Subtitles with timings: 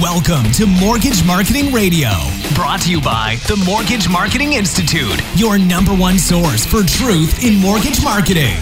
[0.00, 2.08] Welcome to Mortgage Marketing Radio,
[2.54, 7.56] brought to you by the Mortgage Marketing Institute, your number one source for truth in
[7.56, 8.56] mortgage marketing.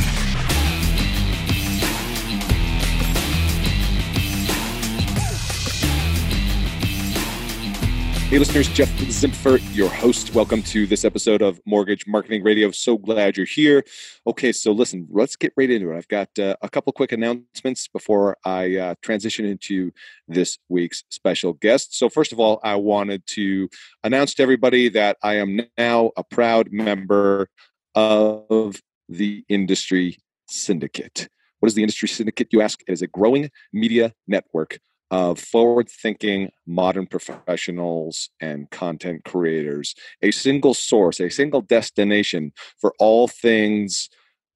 [8.28, 10.34] Hey, listeners, Jeff Zimfer, your host.
[10.34, 12.70] Welcome to this episode of Mortgage Marketing Radio.
[12.70, 13.82] So glad you're here.
[14.26, 15.96] Okay, so listen, let's get right into it.
[15.96, 19.92] I've got uh, a couple quick announcements before I uh, transition into
[20.28, 21.96] this week's special guest.
[21.96, 23.70] So, first of all, I wanted to
[24.04, 27.48] announce to everybody that I am now a proud member
[27.94, 30.18] of the Industry
[30.50, 31.30] Syndicate.
[31.60, 32.82] What is the Industry Syndicate, you ask?
[32.86, 40.30] It is a growing media network of forward thinking modern professionals and content creators, a
[40.30, 44.08] single source, a single destination for all things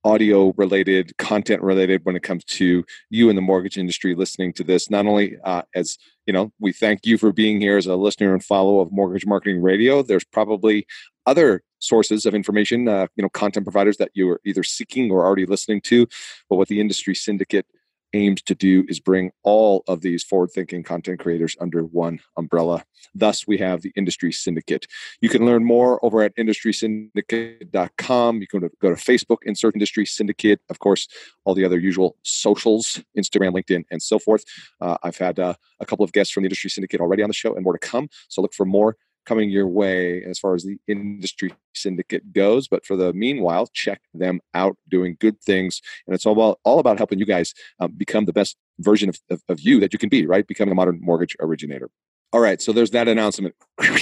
[0.04, 4.64] audio related, content related when it comes to you in the mortgage industry listening to
[4.64, 4.90] this.
[4.90, 5.96] Not only uh, as
[6.26, 9.26] you know, we thank you for being here as a listener and follower of Mortgage
[9.26, 10.02] Marketing Radio.
[10.02, 10.86] There's probably
[11.26, 15.24] other sources of information, uh, you know, content providers that you are either seeking or
[15.24, 16.06] already listening to.
[16.48, 17.66] But what the industry syndicate
[18.12, 22.84] aims to do is bring all of these forward thinking content creators under one umbrella.
[23.14, 24.86] Thus, we have the Industry Syndicate.
[25.20, 28.40] You can learn more over at industrysyndicate.com.
[28.40, 30.60] You can go to Facebook, insert Industry Syndicate.
[30.68, 31.08] Of course,
[31.44, 34.44] all the other usual socials Instagram, LinkedIn, and so forth.
[34.80, 37.34] Uh, I've had uh, a couple of guests from the Industry Syndicate already on the
[37.34, 38.08] show and more to come.
[38.28, 38.96] So look for more
[39.26, 42.68] coming your way as far as the industry syndicate goes.
[42.68, 45.80] But for the meanwhile, check them out doing good things.
[46.06, 49.18] And it's all about, all about helping you guys um, become the best version of,
[49.30, 50.46] of, of you that you can be, right?
[50.46, 51.90] Becoming a modern mortgage originator.
[52.32, 52.60] All right.
[52.60, 53.54] So there's that announcement.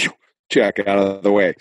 [0.51, 1.55] check out of the way.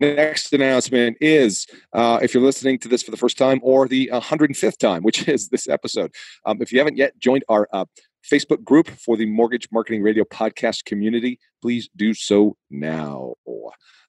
[0.00, 4.08] Next announcement is uh, if you're listening to this for the first time or the
[4.10, 6.14] 105th time, which is this episode.
[6.46, 7.84] Um, if you haven't yet joined our uh,
[8.28, 13.34] Facebook group for the Mortgage Marketing Radio podcast community, please do so now.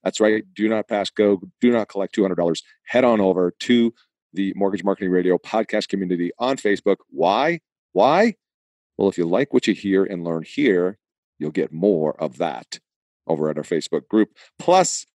[0.03, 0.43] That's right.
[0.55, 1.41] Do not pass go.
[1.59, 2.61] Do not collect $200.
[2.85, 3.93] Head on over to
[4.33, 6.97] the Mortgage Marketing Radio podcast community on Facebook.
[7.09, 7.59] Why?
[7.93, 8.35] Why?
[8.97, 10.97] Well, if you like what you hear and learn here,
[11.39, 12.79] you'll get more of that
[13.27, 14.29] over at our Facebook group.
[14.59, 15.05] Plus,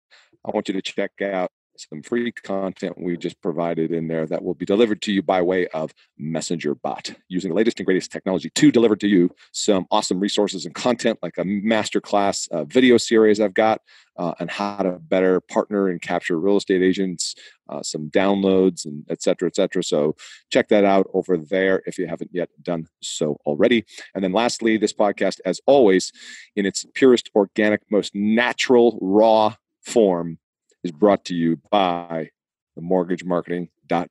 [0.45, 4.43] I want you to check out some free content we just provided in there that
[4.43, 8.13] will be delivered to you by way of Messenger Bot, using the latest and greatest
[8.13, 12.97] technology to deliver to you some awesome resources and content like a masterclass uh, video
[12.97, 13.81] series I've got
[14.17, 17.35] uh, on how to better partner and capture real estate agents,
[17.69, 19.83] uh, some downloads, and et cetera, et cetera.
[19.83, 20.17] So
[20.51, 23.85] check that out over there if you haven't yet done so already.
[24.15, 26.13] And then lastly, this podcast, as always,
[26.55, 30.39] in its purest, organic, most natural, raw form
[30.87, 32.31] is brought to you by
[32.77, 33.69] the Mortgage Marketing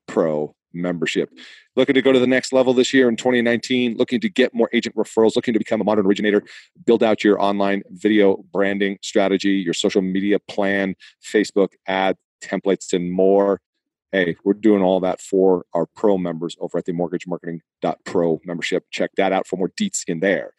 [0.07, 1.29] Pro membership.
[1.77, 4.69] Looking to go to the next level this year in 2019, looking to get more
[4.73, 6.43] agent referrals, looking to become a modern originator,
[6.85, 13.09] build out your online video branding strategy, your social media plan, Facebook ad templates, and
[13.09, 13.61] more.
[14.11, 17.61] Hey, we're doing all that for our pro members over at the Mortgage Marketing
[18.03, 18.83] Pro membership.
[18.91, 20.51] Check that out for more deets in there.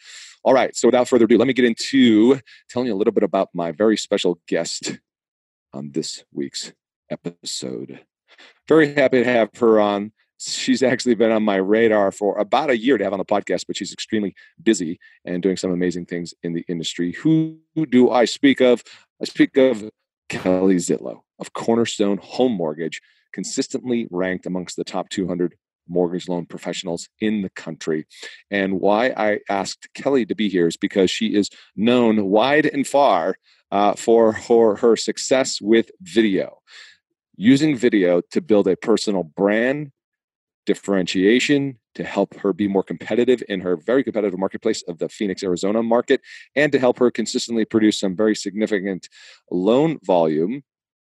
[0.44, 2.40] All right, so without further ado, let me get into
[2.70, 4.98] telling you a little bit about my very special guest
[5.76, 6.72] on this week's
[7.10, 8.00] episode.
[8.66, 10.12] Very happy to have her on.
[10.38, 13.64] She's actually been on my radar for about a year to have on the podcast,
[13.66, 17.12] but she's extremely busy and doing some amazing things in the industry.
[17.12, 17.58] Who
[17.88, 18.82] do I speak of?
[19.20, 19.88] I speak of
[20.28, 23.00] Kelly Zitlow of Cornerstone Home Mortgage,
[23.32, 25.54] consistently ranked amongst the top 200
[25.88, 28.06] mortgage loan professionals in the country.
[28.50, 32.86] And why I asked Kelly to be here is because she is known wide and
[32.86, 33.36] far
[33.70, 36.58] uh, for her, her success with video,
[37.36, 39.92] using video to build a personal brand,
[40.64, 45.42] differentiation, to help her be more competitive in her very competitive marketplace of the Phoenix,
[45.42, 46.20] Arizona market,
[46.54, 49.08] and to help her consistently produce some very significant
[49.50, 50.62] loan volume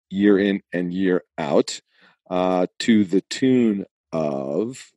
[0.10, 1.81] year in and year out
[2.30, 4.92] uh, to the tune of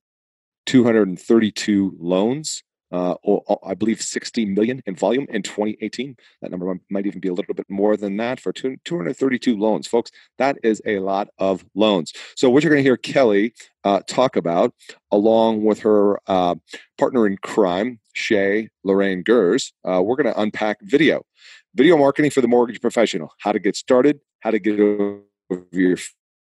[0.67, 6.17] 232 loans uh, or, I believe 60 million in volume in 2018.
[6.43, 9.87] That number might even be a little bit more than that for two, 232 loans,
[9.87, 10.11] folks.
[10.39, 12.13] That is a lot of loans.
[12.37, 13.53] So, what you're going to hear Kelly
[13.85, 14.75] uh, talk about,
[15.11, 16.55] along with her uh,
[16.97, 21.25] partner in crime, Shay Lorraine Gers, uh, we're going to unpack video,
[21.75, 25.21] video marketing for the mortgage professional, how to get started, how to get over
[25.73, 25.99] your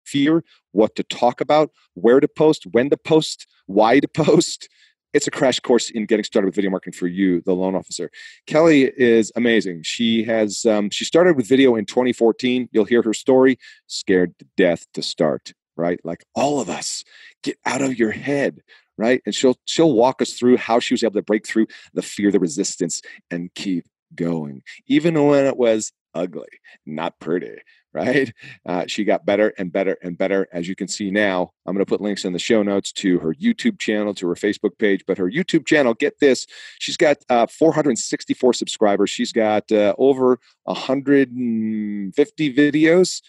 [0.04, 4.68] fear, what to talk about, where to post, when to post, why to post
[5.12, 8.10] it's a crash course in getting started with video marketing for you, the loan officer.
[8.46, 9.82] Kelly is amazing.
[9.82, 12.68] She has um, she started with video in 2014.
[12.72, 13.58] You'll hear her story.
[13.86, 16.00] Scared to death to start, right?
[16.04, 17.04] Like all of us,
[17.42, 18.60] get out of your head,
[18.96, 19.22] right?
[19.26, 22.30] And she'll she'll walk us through how she was able to break through the fear,
[22.30, 26.48] the resistance, and keep going, even when it was ugly,
[26.84, 27.56] not pretty,
[27.92, 28.32] right?
[28.64, 30.48] Uh, she got better and better and better.
[30.52, 33.18] As you can see now, I'm going to put links in the show notes to
[33.18, 35.04] her YouTube channel, to her Facebook page.
[35.06, 36.46] But her YouTube channel, get this,
[36.78, 39.10] she's got uh, 464 subscribers.
[39.10, 43.22] She's got uh, over 150 videos.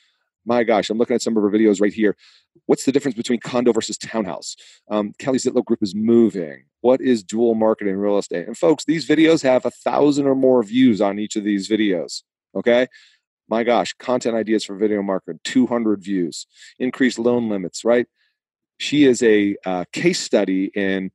[0.45, 2.15] My gosh, I'm looking at some of her videos right here.
[2.65, 4.55] What's the difference between condo versus townhouse?
[4.89, 6.63] Um, Kelly Zitlow Group is moving.
[6.81, 8.47] What is dual marketing real estate?
[8.47, 12.23] And folks, these videos have a thousand or more views on each of these videos.
[12.55, 12.87] Okay
[13.49, 16.47] my gosh, content ideas for video marketing, 200 views,
[16.79, 18.07] increased loan limits, right?
[18.79, 21.11] She is a uh, case study in,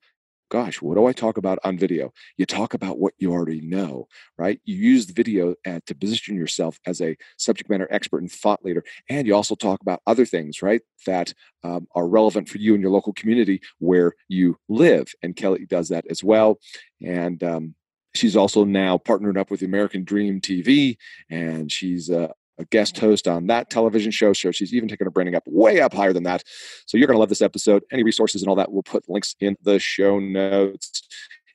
[0.51, 2.13] gosh, what do I talk about on video?
[2.37, 4.09] You talk about what you already know,
[4.39, 4.61] right?
[4.65, 8.65] You use the video at, to position yourself as a subject matter expert and thought
[8.65, 8.85] leader.
[9.09, 11.35] And you also talk about other things, right, that
[11.65, 15.09] um, are relevant for you and your local community where you live.
[15.23, 16.59] And Kelly does that as well.
[17.03, 17.75] And um,
[18.15, 20.97] She's also now partnered up with American Dream TV,
[21.31, 24.33] and she's a, a guest host on that television show.
[24.33, 26.43] So she's even taken her branding up way up higher than that.
[26.87, 27.83] So you're going to love this episode.
[27.93, 31.03] Any resources and all that, we'll put links in the show notes.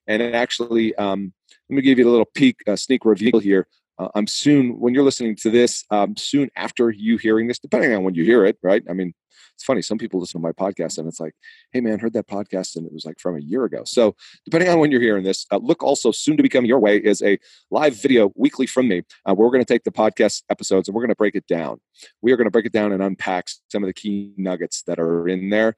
[0.07, 1.33] And actually, um,
[1.69, 3.67] let me give you a little peek, a sneak reveal here.
[3.97, 7.93] Uh, I'm soon, when you're listening to this, um, soon after you hearing this, depending
[7.93, 8.83] on when you hear it, right?
[8.89, 9.13] I mean,
[9.55, 9.81] it's funny.
[9.81, 11.33] Some people listen to my podcast and it's like,
[11.71, 13.83] hey, man, heard that podcast and it was like from a year ago.
[13.85, 14.15] So,
[14.45, 17.21] depending on when you're hearing this, uh, look also soon to become your way is
[17.21, 17.37] a
[17.71, 20.95] live video weekly from me uh, where we're going to take the podcast episodes and
[20.95, 21.79] we're going to break it down.
[22.21, 24.99] We are going to break it down and unpack some of the key nuggets that
[24.99, 25.75] are in there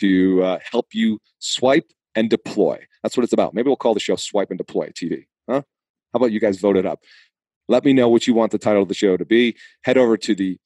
[0.00, 2.84] to uh, help you swipe and deploy.
[3.02, 3.54] That's what it's about.
[3.54, 5.26] Maybe we'll call the show Swipe and Deploy TV.
[5.48, 5.62] Huh?
[6.12, 7.04] How about you guys vote it up?
[7.68, 9.56] Let me know what you want the title of the show to be.
[9.84, 10.58] Head over to the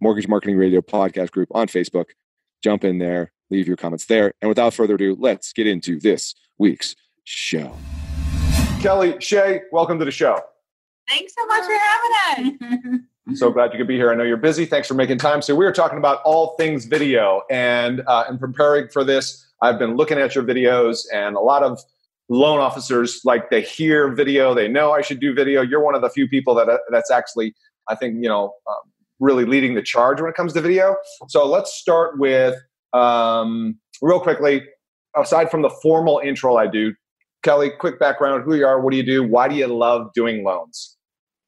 [0.00, 2.06] Mortgage Marketing Radio podcast group on Facebook.
[2.62, 4.32] Jump in there, leave your comments there.
[4.40, 7.76] And without further ado, let's get into this week's show.
[8.80, 10.40] Kelly, Shay, welcome to the show.
[11.08, 13.00] Thanks so much for having
[13.32, 13.38] us.
[13.38, 14.10] so glad you could be here.
[14.10, 14.64] I know you're busy.
[14.64, 15.42] Thanks for making time.
[15.42, 19.78] So we are talking about all things video, and uh, in preparing for this, I've
[19.78, 21.78] been looking at your videos, and a lot of
[22.30, 25.60] loan officers like they hear video, they know I should do video.
[25.60, 27.54] You're one of the few people that that's actually,
[27.88, 30.96] I think, you know, um, really leading the charge when it comes to video.
[31.28, 32.56] So let's start with
[32.92, 34.64] um, real quickly.
[35.16, 36.94] Aside from the formal intro I do,
[37.42, 40.44] Kelly, quick background: who you are, what do you do, why do you love doing
[40.44, 40.96] loans?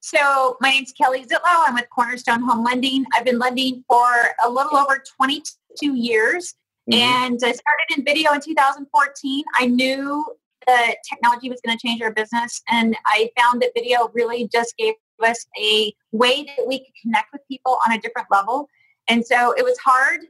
[0.00, 1.38] So my name's Kelly Zitlow.
[1.44, 3.04] I'm with Cornerstone Home Lending.
[3.14, 4.08] I've been lending for
[4.44, 6.54] a little over 22 years,
[6.90, 6.98] mm-hmm.
[6.98, 9.44] and I started in video in 2014.
[9.54, 10.24] I knew
[10.66, 14.74] that technology was going to change our business, and I found that video really just
[14.76, 18.68] gave us a way that we could connect with people on a different level.
[19.08, 20.20] And so it was hard,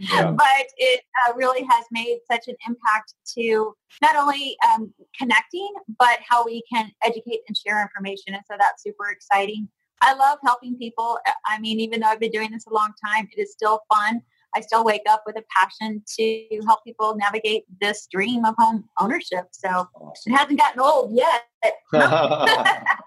[0.00, 0.30] yeah.
[0.36, 6.18] but it uh, really has made such an impact to not only um, connecting, but
[6.28, 8.34] how we can educate and share information.
[8.34, 9.68] And so that's super exciting.
[10.02, 11.18] I love helping people.
[11.46, 14.22] I mean, even though I've been doing this a long time, it is still fun.
[14.56, 18.84] I still wake up with a passion to help people navigate this dream of home
[19.00, 19.46] ownership.
[19.50, 20.32] So awesome.
[20.32, 21.44] it hasn't gotten old yet.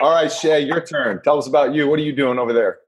[0.00, 1.20] All right, Shay, your turn.
[1.22, 1.88] Tell us about you.
[1.88, 2.78] What are you doing over there?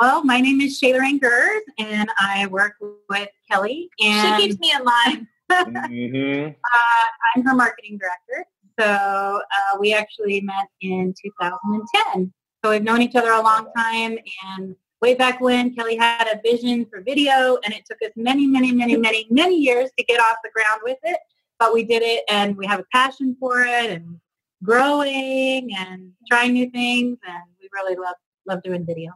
[0.00, 2.74] Well, my name is Shayla Rangers, and I work
[3.08, 3.88] with Kelly.
[4.02, 5.28] And she keeps me in line.
[5.50, 6.48] mm-hmm.
[6.48, 8.48] uh, I'm her marketing director.
[8.80, 12.32] So uh, we actually met in 2010.
[12.64, 14.18] So we've known each other a long time,
[14.56, 14.74] and
[15.04, 18.72] way back when Kelly had a vision for video and it took us many, many,
[18.72, 21.18] many, many, many years to get off the ground with it.
[21.58, 24.18] But we did it and we have a passion for it and
[24.64, 28.14] growing and trying new things and we really love
[28.46, 29.12] love doing video.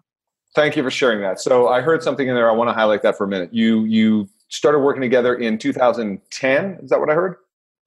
[0.55, 1.41] Thank you for sharing that.
[1.41, 2.49] So I heard something in there.
[2.49, 3.53] I want to highlight that for a minute.
[3.53, 6.79] You you started working together in 2010.
[6.83, 7.37] Is that what I heard?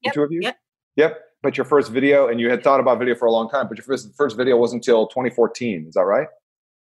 [0.03, 0.13] Yep.
[0.13, 0.39] The two of you?
[0.41, 0.57] Yep.
[0.95, 1.21] Yep.
[1.43, 3.75] But your first video, and you had thought about video for a long time, but
[3.75, 5.85] your first, first video wasn't until 2014.
[5.87, 6.27] Is that right?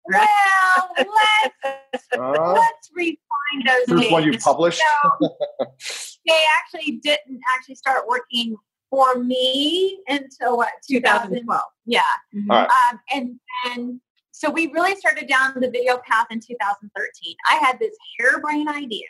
[0.06, 3.84] Well, let's Uh, let's refine those.
[3.86, 4.80] first one you published?
[5.20, 5.36] So,
[6.26, 8.56] they actually didn't actually start working
[8.90, 11.60] for me until what 2012.
[11.86, 12.00] Yeah.
[12.34, 12.68] All right.
[12.68, 14.00] Um, and and
[14.32, 17.36] so we really started down the video path in 2013.
[17.50, 19.06] I had this harebrained idea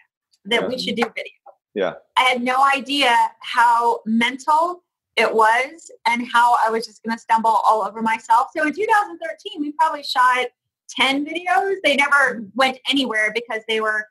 [0.46, 1.32] that we should do video.
[1.74, 1.94] Yeah.
[2.16, 4.82] I had no idea how mental
[5.16, 8.48] it was and how I was just going to stumble all over myself.
[8.56, 10.46] So in 2013, we probably shot
[10.90, 11.76] 10 videos.
[11.84, 14.06] They never went anywhere because they were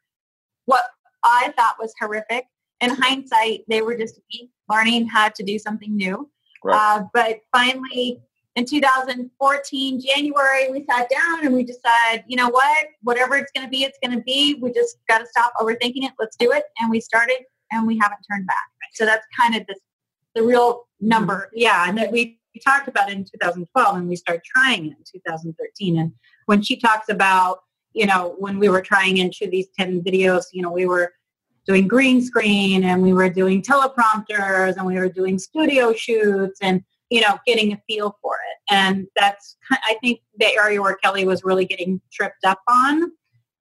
[0.65, 0.83] what
[1.23, 2.45] I thought was horrific.
[2.81, 4.19] In hindsight, they were just
[4.69, 6.29] learning how to do something new.
[6.63, 6.99] Right.
[6.99, 8.21] Uh, but finally,
[8.55, 13.65] in 2014, January, we sat down and we decided, you know what, whatever it's going
[13.65, 14.55] to be, it's going to be.
[14.55, 16.13] We just got to stop overthinking it.
[16.19, 16.63] Let's do it.
[16.79, 17.37] And we started
[17.71, 18.67] and we haven't turned back.
[18.93, 19.75] So that's kind of the,
[20.35, 21.49] the real number.
[21.53, 24.97] Yeah, and that we we talked about it in 2012 and we started trying it
[24.97, 25.99] in 2013.
[25.99, 26.11] And
[26.47, 27.59] when she talks about,
[27.93, 31.13] you know, when we were trying into these 10 videos, you know, we were
[31.67, 36.81] doing green screen and we were doing teleprompters and we were doing studio shoots and,
[37.09, 38.73] you know, getting a feel for it.
[38.73, 43.11] And that's, I think, the area where Kelly was really getting tripped up on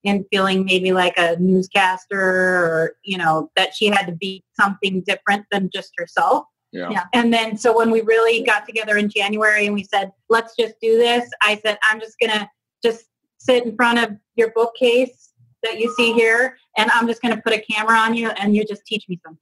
[0.05, 5.03] and feeling maybe like a newscaster or, you know, that she had to be something
[5.05, 6.45] different than just herself.
[6.73, 6.91] Yeah.
[6.91, 7.05] Yeah.
[7.13, 10.75] And then so when we really got together in January and we said, let's just
[10.81, 12.49] do this, I said, I'm just going to
[12.85, 13.07] just
[13.39, 15.25] sit in front of your bookcase
[15.67, 18.55] that you see here and I'm just going to put a camera on you and
[18.55, 19.41] you just teach me something.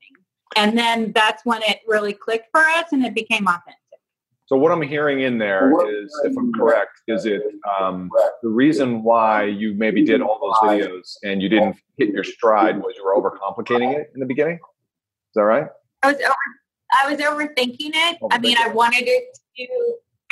[0.57, 3.79] And then that's when it really clicked for us and it became authentic.
[4.47, 7.43] So what I'm hearing in there is, if I'm correct, is it
[7.81, 8.11] um,
[8.43, 12.77] the reason why you maybe did all those videos and you didn't hit your stride
[12.77, 14.57] was you were overcomplicating it in the beginning?
[14.57, 15.67] Is that right?
[16.03, 16.35] I was over,
[17.03, 18.19] I was overthinking it.
[18.31, 19.25] I mean, I wanted it
[19.57, 19.67] to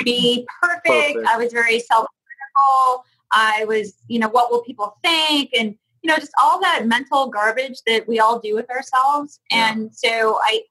[0.05, 0.85] be perfect.
[0.85, 1.27] Perfect.
[1.27, 3.05] I was very self-critical.
[3.31, 5.49] I was, you know, what will people think?
[5.57, 9.39] And, you know, just all that mental garbage that we all do with ourselves.
[9.49, 9.71] Yeah.
[9.71, 10.61] And so I,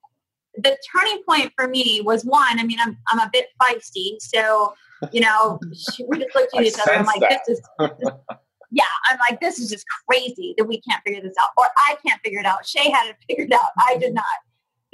[0.56, 4.20] the turning point for me was one, I mean, I'm, I'm a bit feisty.
[4.20, 4.74] So,
[5.10, 5.58] you know,
[6.06, 6.94] we just looked at each other.
[6.94, 7.40] I'm like, that.
[7.46, 7.68] this is,
[8.70, 11.48] yeah, I'm like, this is just crazy that we can't figure this out.
[11.56, 12.66] Or I can't figure it out.
[12.66, 13.70] Shay had it figured out.
[13.78, 14.24] I did not.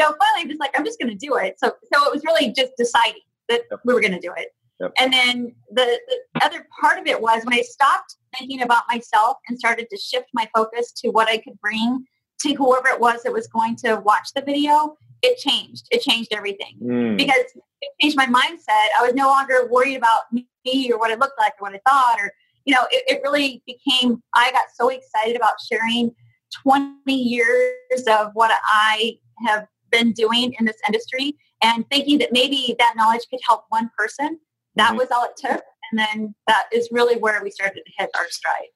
[0.01, 1.59] So finally, I'm just like, I'm just going to do it.
[1.59, 4.49] So, so it was really just deciding that we were going to do it.
[4.81, 4.93] Yep.
[5.01, 5.99] And then the,
[6.35, 9.97] the other part of it was when I stopped thinking about myself and started to
[9.97, 12.05] shift my focus to what I could bring
[12.43, 15.87] to whoever it was that was going to watch the video, it changed.
[15.91, 17.45] It changed everything Mm, because
[17.81, 18.87] it changed my mindset.
[18.99, 21.81] I was no longer worried about me or what it looked like or what I
[21.89, 22.33] thought or,
[22.65, 26.15] you know, it, it really became, I got so excited about sharing
[26.63, 32.77] 20 years of what I have been doing in this industry and thinking that maybe
[32.79, 34.39] that knowledge could help one person.
[34.79, 34.99] That Mhm.
[34.99, 35.63] was all it took.
[35.91, 38.69] And then that is really where we started to hit our stride.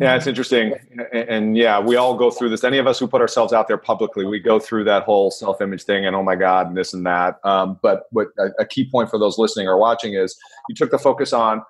[0.00, 0.74] Yeah, it's interesting.
[1.12, 2.64] And, and yeah, we all go through this.
[2.64, 5.60] Any of us who put ourselves out there publicly, we go through that whole self
[5.60, 7.38] image thing and oh my God, and this and that.
[7.44, 10.36] Um, but what a, a key point for those listening or watching is
[10.68, 11.62] you took the focus on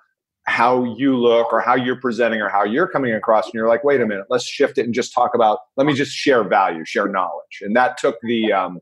[0.45, 3.45] how you look or how you're presenting or how you're coming across.
[3.45, 5.93] And you're like, wait a minute, let's shift it and just talk about, let me
[5.93, 7.59] just share value, share knowledge.
[7.61, 8.79] And that took the, um,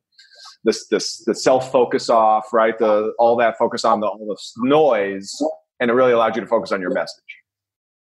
[0.66, 2.78] this, this, the self focus off, right?
[2.78, 5.32] The, all that focus on the, all the noise.
[5.80, 7.24] And it really allowed you to focus on your message.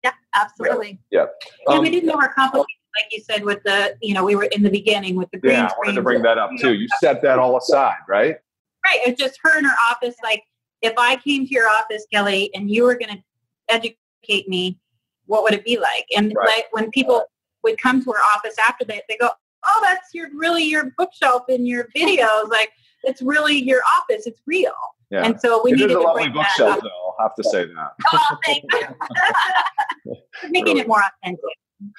[0.03, 0.99] Yeah, absolutely.
[1.11, 1.27] and
[1.67, 4.69] Um, we didn't overcomplicate, like you said, with the, you know, we were in the
[4.69, 6.73] beginning with the green yeah, I wanted to bring that up too.
[6.73, 8.37] You set that all aside, right?
[8.85, 8.99] Right.
[9.05, 10.15] It's just her in her office.
[10.23, 10.43] Like,
[10.81, 13.23] if I came to your office, Kelly, and you were going to
[13.69, 14.79] educate me,
[15.25, 16.05] what would it be like?
[16.15, 16.47] And Right.
[16.47, 17.23] like when people
[17.63, 19.29] would come to her office after that, they go,
[19.67, 22.49] "Oh, that's your really your bookshelf in your videos.
[22.49, 22.71] Like,
[23.03, 24.25] it's really your office.
[24.27, 24.73] It's real."
[25.11, 25.25] Yeah.
[25.25, 27.13] And so we it needed is a to lovely bookshelf, though.
[27.19, 27.91] I'll have to say that.
[28.13, 30.15] Oh, thank you.
[30.49, 31.43] making it more authentic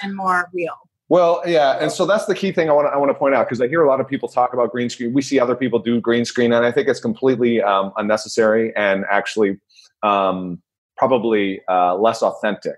[0.02, 0.74] and more real.
[1.08, 3.34] Well, yeah, and so that's the key thing I want to I want to point
[3.34, 5.12] out because I hear a lot of people talk about green screen.
[5.12, 9.04] We see other people do green screen, and I think it's completely um, unnecessary and
[9.08, 9.60] actually
[10.02, 10.60] um,
[10.96, 12.76] probably uh, less authentic,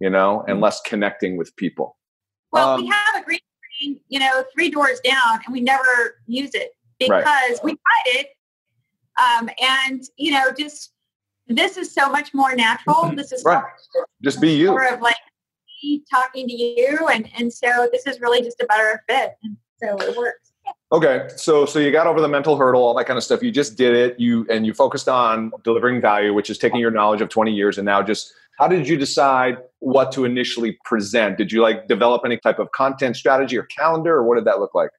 [0.00, 1.96] you know, and less connecting with people.
[2.52, 3.11] Well, Um, we have
[4.08, 7.64] you know, three doors down, and we never use it because Right.
[7.64, 8.26] we tried it.
[9.20, 10.92] Um, and you know, just
[11.48, 13.12] this is so much more natural.
[13.14, 13.56] This is Right.
[13.62, 14.68] much Just be you.
[14.70, 15.16] more of like
[15.82, 19.56] me talking to you, and and so this is really just a better fit, and
[19.82, 20.52] so it works.
[20.92, 23.42] Okay, so so you got over the mental hurdle, all that kind of stuff.
[23.42, 24.20] You just did it.
[24.20, 27.78] You and you focused on delivering value, which is taking your knowledge of 20 years
[27.78, 28.32] and now just
[28.62, 31.36] how did you decide what to initially present?
[31.36, 34.60] Did you like develop any type of content strategy or calendar, or what did that
[34.60, 34.90] look like?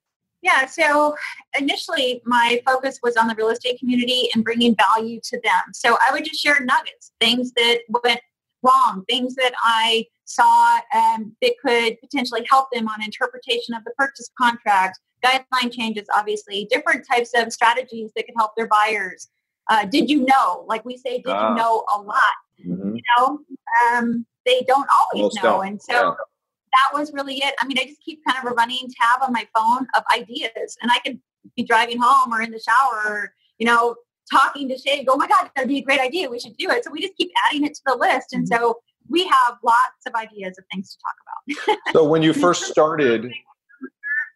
[0.42, 1.16] Yeah, so
[1.58, 5.62] initially my focus was on the real estate community and bringing value to them.
[5.72, 8.20] So I would just share nuggets, things that went
[8.62, 13.92] wrong, things that I saw um, that could potentially help them on interpretation of the
[13.96, 19.30] purchase contract, guideline changes, obviously, different types of strategies that could help their buyers.
[19.70, 20.66] Uh, did you know?
[20.68, 21.54] Like we say, did you ah.
[21.54, 22.20] know a lot?
[22.60, 22.96] Mm-hmm.
[22.96, 23.40] You know,
[23.92, 25.66] um, they don't always Most know, don't.
[25.66, 25.92] and so.
[25.92, 26.14] Yeah.
[26.72, 27.54] That was really it.
[27.60, 30.76] I mean, I just keep kind of a running tab on my phone of ideas,
[30.82, 31.20] and I could
[31.56, 33.94] be driving home or in the shower, or you know,
[34.30, 36.28] talking to Shay, go, oh my God, that'd be a great idea.
[36.28, 36.84] We should do it.
[36.84, 38.32] So we just keep adding it to the list.
[38.32, 38.62] And mm-hmm.
[38.62, 41.78] so we have lots of ideas of things to talk about.
[41.92, 43.30] so when you first started,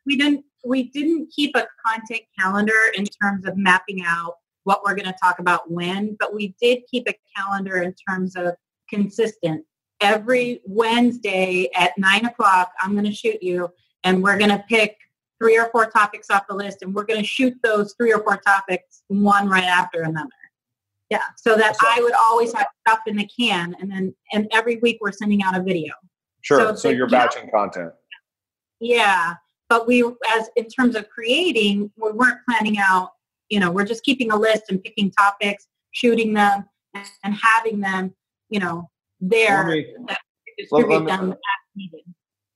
[0.06, 4.34] we didn't we didn't keep a content calendar in terms of mapping out
[4.68, 8.36] what we're going to talk about when, but we did keep a calendar in terms
[8.36, 8.52] of
[8.90, 9.64] consistent.
[10.02, 13.70] Every Wednesday at nine o'clock, I'm going to shoot you,
[14.04, 14.98] and we're going to pick
[15.40, 18.22] three or four topics off the list, and we're going to shoot those three or
[18.22, 20.28] four topics one right after another.
[21.08, 24.48] Yeah, so that so, I would always have stuff in the can, and then and
[24.52, 25.94] every week we're sending out a video.
[26.42, 26.58] Sure.
[26.58, 27.92] So, so you're batching know, content.
[28.80, 29.32] Yeah,
[29.70, 30.04] but we,
[30.36, 33.12] as in terms of creating, we weren't planning out.
[33.48, 36.64] You know, we're just keeping a list and picking topics, shooting them,
[36.94, 38.14] and, and having them.
[38.50, 38.90] You know,
[39.20, 39.66] there.
[39.66, 39.86] Me,
[40.58, 41.38] distribute let, let me, them as
[41.76, 42.00] needed.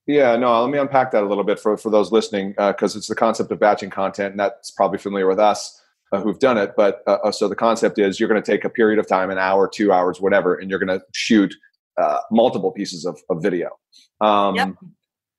[0.06, 2.98] Yeah, no, let me unpack that a little bit for, for those listening because uh,
[2.98, 5.80] it's the concept of batching content, and that's probably familiar with us
[6.12, 6.72] uh, who've done it.
[6.76, 9.30] But uh, uh so the concept is you're going to take a period of time,
[9.30, 11.54] an hour, two hours, whatever, and you're going to shoot
[12.00, 13.70] uh, multiple pieces of, of video.
[14.20, 14.74] Um, yep.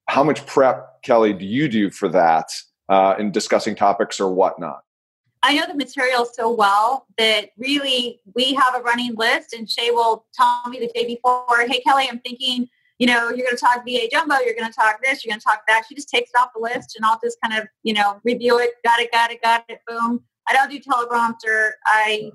[0.07, 2.47] How much prep, Kelly, do you do for that
[2.89, 4.81] uh, in discussing topics or whatnot?
[5.43, 9.91] I know the material so well that really we have a running list, and Shay
[9.91, 13.57] will tell me the day before, "Hey, Kelly, I'm thinking." you know, you're going to
[13.57, 15.83] talk VA jumbo, you're going to talk this, you're going to talk that.
[15.89, 18.59] She just takes it off the list and I'll just kind of, you know, review
[18.59, 18.71] it.
[18.85, 20.23] Got it, got it, got it, boom.
[20.47, 21.71] I don't do teleprompter.
[21.85, 22.31] I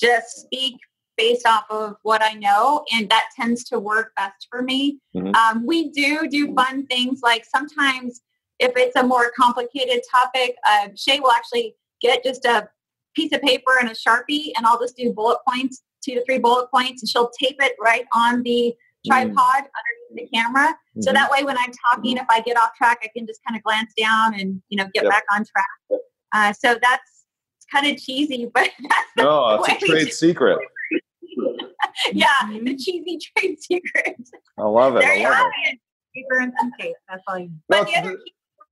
[0.00, 0.76] just speak
[1.16, 4.98] based off of what I know, and that tends to work best for me.
[5.14, 5.34] Mm-hmm.
[5.34, 8.22] Um, we do do fun things like sometimes
[8.58, 12.68] if it's a more complicated topic, uh, Shay will actually get just a
[13.14, 16.38] piece of paper and a sharpie, and I'll just do bullet points, two to three
[16.38, 18.74] bullet points, and she'll tape it right on the
[19.06, 20.14] tripod mm-hmm.
[20.14, 20.68] underneath the camera.
[20.68, 21.02] Mm-hmm.
[21.02, 23.56] So that way, when I'm talking, if I get off track, I can just kind
[23.56, 25.12] of glance down and you know get yep.
[25.12, 26.00] back on track.
[26.34, 27.24] Uh, so that's
[27.70, 28.70] kind of cheesy, but
[29.16, 30.58] no, it's a trade secret.
[32.12, 34.16] yeah, the cheesy trade secret.
[34.58, 35.00] I love it.
[35.00, 35.78] There I love it.
[36.14, 36.94] Paper and some tape.
[37.08, 37.50] That's all you.
[37.68, 38.18] But the other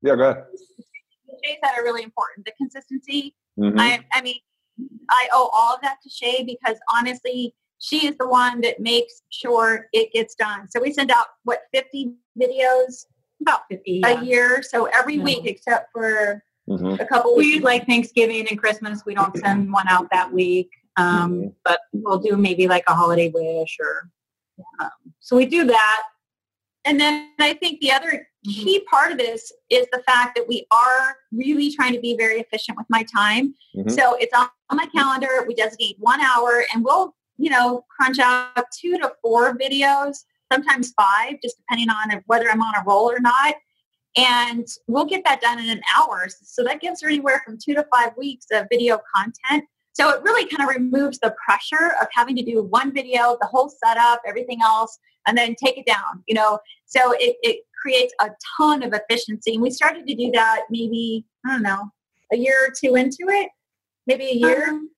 [0.03, 0.45] yeah, go ahead.
[1.45, 2.47] Shay that are really important.
[2.47, 3.35] The consistency.
[3.59, 3.79] Mm-hmm.
[3.79, 4.37] I, I mean,
[5.11, 9.23] I owe all of that to Shay because honestly, she is the one that makes
[9.31, 10.69] sure it gets done.
[10.69, 13.07] So we send out what 50 videos
[13.41, 14.63] about 50 a year.
[14.63, 15.25] So every mm-hmm.
[15.25, 17.01] week except for Mm-hmm.
[17.01, 17.59] A couple weeks.
[17.59, 19.03] We like Thanksgiving and Christmas.
[19.05, 21.49] We don't send one out that week, um, mm-hmm.
[21.65, 24.09] but we'll do maybe like a holiday wish or.
[24.79, 26.03] Um, so we do that.
[26.85, 28.65] And then I think the other mm-hmm.
[28.65, 32.41] key part of this is the fact that we are really trying to be very
[32.41, 33.55] efficient with my time.
[33.77, 33.91] Mm-hmm.
[33.91, 35.45] So it's on my calendar.
[35.47, 40.19] We designate one hour and we'll, you know, crunch out two to four videos,
[40.53, 43.55] sometimes five, just depending on whether I'm on a roll or not.
[44.17, 46.27] And we'll get that done in an hour.
[46.43, 49.65] So that gives her anywhere from two to five weeks of video content.
[49.93, 53.47] So it really kind of removes the pressure of having to do one video, the
[53.47, 56.59] whole setup, everything else, and then take it down, you know.
[56.87, 59.55] So it, it creates a ton of efficiency.
[59.55, 61.91] And we started to do that maybe, I don't know,
[62.33, 63.51] a year or two into it,
[64.07, 64.71] maybe a year.
[64.71, 64.91] Um,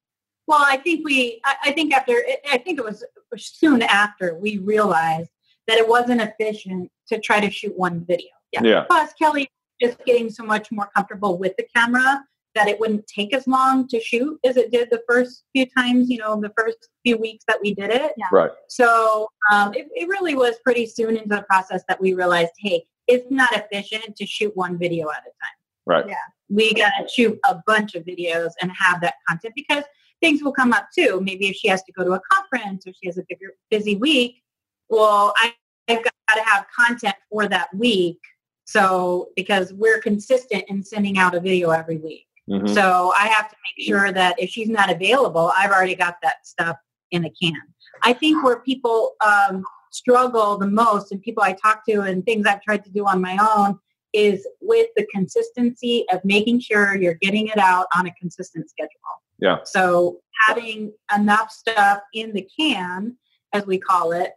[0.46, 2.14] well, I think we, I, I think after,
[2.50, 3.04] I think it was
[3.36, 5.30] soon after we realized
[5.68, 8.28] that it wasn't efficient to try to shoot one video.
[8.52, 8.62] Yeah.
[8.64, 8.84] yeah.
[8.88, 9.48] Plus, Kelly
[9.80, 13.88] just getting so much more comfortable with the camera that it wouldn't take as long
[13.88, 17.44] to shoot as it did the first few times, you know, the first few weeks
[17.48, 18.12] that we did it.
[18.16, 18.26] Yeah.
[18.32, 18.50] Right.
[18.68, 22.84] So um, it, it really was pretty soon into the process that we realized, hey,
[23.08, 25.56] it's not efficient to shoot one video at a time.
[25.86, 26.04] Right.
[26.08, 26.14] Yeah.
[26.48, 29.84] We got to shoot a bunch of videos and have that content because
[30.20, 31.20] things will come up too.
[31.22, 33.96] Maybe if she has to go to a conference or she has a bigger, busy
[33.96, 34.42] week,
[34.88, 35.54] well, I,
[35.88, 38.18] I've got to have content for that week
[38.64, 42.26] so because we're consistent in sending out a video every week.
[42.50, 42.74] Mm-hmm.
[42.74, 46.46] So I have to make sure that if she's not available, I've already got that
[46.46, 46.76] stuff
[47.10, 47.54] in a can.
[48.02, 52.46] I think where people um, struggle the most and people I talk to and things
[52.46, 53.78] I've tried to do on my own
[54.12, 58.90] is with the consistency of making sure you're getting it out on a consistent schedule.
[59.38, 59.58] Yeah.
[59.64, 63.16] So having enough stuff in the can,
[63.52, 64.32] as we call it,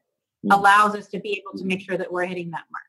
[0.45, 0.53] mm.
[0.53, 2.84] allows us to be able to make sure that we're hitting that mark.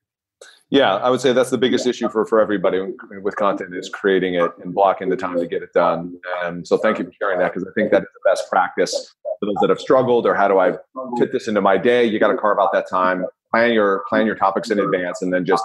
[0.71, 2.81] Yeah, I would say that's the biggest issue for, for everybody
[3.23, 6.19] with content is creating it and blocking the time to get it done.
[6.43, 9.15] And so thank you for sharing that because I think that is the best practice
[9.39, 10.73] for those that have struggled or how do I
[11.19, 12.05] fit this into my day?
[12.05, 15.33] You got to carve out that time, plan your plan your topics in advance, and
[15.33, 15.65] then just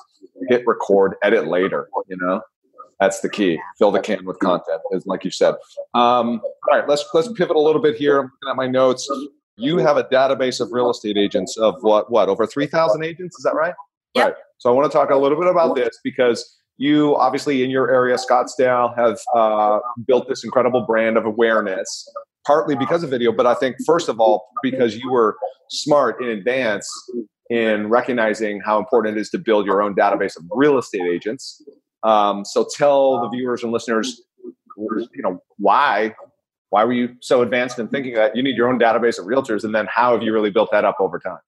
[0.50, 1.90] hit record, edit later.
[2.08, 2.42] You know,
[3.00, 3.60] that's the key.
[3.80, 5.56] Fill the can with content, is like you said.
[5.96, 8.20] Um, all right, let's let's pivot a little bit here.
[8.20, 9.10] I'm looking at my notes.
[9.58, 13.38] You have a database of real estate agents of what what over three thousand agents?
[13.38, 13.74] Is that right?
[14.14, 14.26] Yep.
[14.26, 14.36] Right.
[14.62, 17.92] So I want to talk a little bit about this because you obviously in your
[17.92, 22.08] area, Scottsdale, have uh, built this incredible brand of awareness,
[22.46, 25.36] partly because of video, but I think first of all because you were
[25.72, 26.88] smart in advance
[27.50, 31.64] in recognizing how important it is to build your own database of real estate agents.
[32.04, 34.22] Um, so tell the viewers and listeners,
[34.78, 36.14] you know, why
[36.70, 39.64] why were you so advanced in thinking that you need your own database of realtors,
[39.64, 41.40] and then how have you really built that up over time?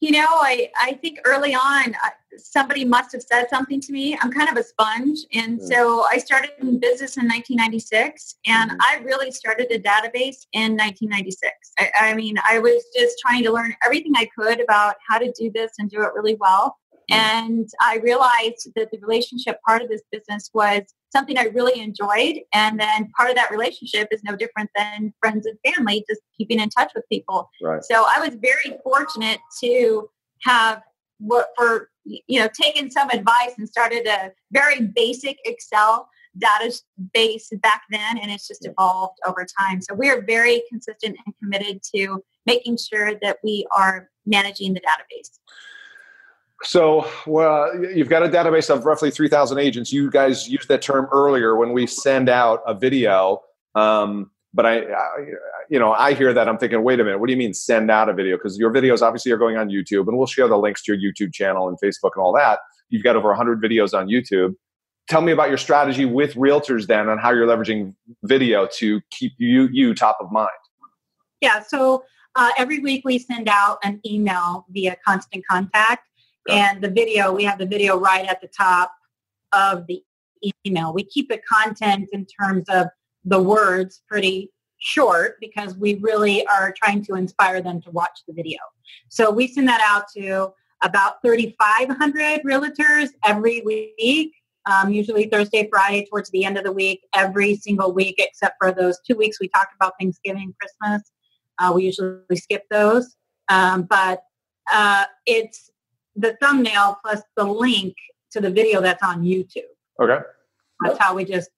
[0.00, 4.16] You know, I, I think early on uh, somebody must have said something to me.
[4.20, 5.20] I'm kind of a sponge.
[5.32, 5.66] And mm.
[5.66, 8.76] so I started in business in 1996 and mm.
[8.80, 11.52] I really started a database in 1996.
[11.78, 15.32] I, I mean, I was just trying to learn everything I could about how to
[15.38, 16.76] do this and do it really well.
[17.10, 17.16] Mm.
[17.16, 22.40] And I realized that the relationship part of this business was something I really enjoyed.
[22.52, 26.60] And then part of that relationship is no different than friends and family, just keeping
[26.60, 27.48] in touch with people.
[27.62, 27.82] Right.
[27.84, 30.08] So I was very fortunate to
[30.42, 30.82] have
[31.56, 38.18] for you know taken some advice and started a very basic Excel database back then
[38.18, 39.80] and it's just evolved over time.
[39.80, 44.80] So we are very consistent and committed to making sure that we are managing the
[44.80, 45.38] database.
[46.62, 49.92] So well, you've got a database of roughly 3,000 agents.
[49.92, 53.42] You guys used that term earlier when we send out a video.
[53.74, 55.08] Um, but I, I,
[55.68, 57.90] you know, I hear that I'm thinking, wait a minute, what do you mean send
[57.90, 58.36] out a video?
[58.36, 61.12] Because your videos obviously are going on YouTube, and we'll share the links to your
[61.12, 62.58] YouTube channel and Facebook and all that.
[62.88, 64.54] You've got over 100 videos on YouTube.
[65.08, 69.34] Tell me about your strategy with realtors then on how you're leveraging video to keep
[69.38, 70.48] you you top of mind.
[71.40, 72.02] Yeah, so
[72.34, 76.02] uh, every week we send out an email via Constant Contact
[76.48, 78.92] and the video, we have the video right at the top
[79.52, 80.02] of the
[80.64, 80.92] email.
[80.92, 82.88] We keep the content in terms of
[83.26, 88.32] the words pretty short because we really are trying to inspire them to watch the
[88.32, 88.58] video.
[89.08, 94.32] So we send that out to about 3,500 realtors every week,
[94.66, 98.72] um, usually Thursday, Friday, towards the end of the week, every single week, except for
[98.72, 101.10] those two weeks we talked about Thanksgiving, Christmas.
[101.58, 103.16] Uh, we usually skip those.
[103.48, 104.22] Um, but
[104.72, 105.70] uh, it's
[106.16, 107.94] the thumbnail plus the link
[108.32, 109.62] to the video that's on YouTube.
[110.00, 110.18] Okay.
[110.84, 111.50] That's how we just,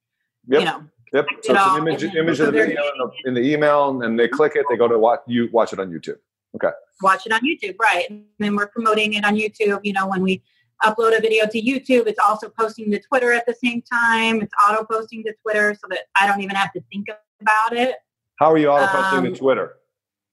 [0.46, 0.60] yep.
[0.60, 0.84] you know.
[1.12, 1.26] Yep.
[1.42, 2.82] So it's an image, image of the video
[3.24, 4.66] in the, email, and they click it.
[4.68, 6.18] They go to watch you watch it on YouTube.
[6.56, 6.74] Okay.
[7.02, 8.04] Watch it on YouTube, right?
[8.10, 9.80] And then we're promoting it on YouTube.
[9.84, 10.42] You know, when we
[10.84, 14.42] upload a video to YouTube, it's also posting to Twitter at the same time.
[14.42, 17.06] It's auto posting to Twitter, so that I don't even have to think
[17.40, 17.96] about it.
[18.38, 19.76] How are you auto posting um, to Twitter?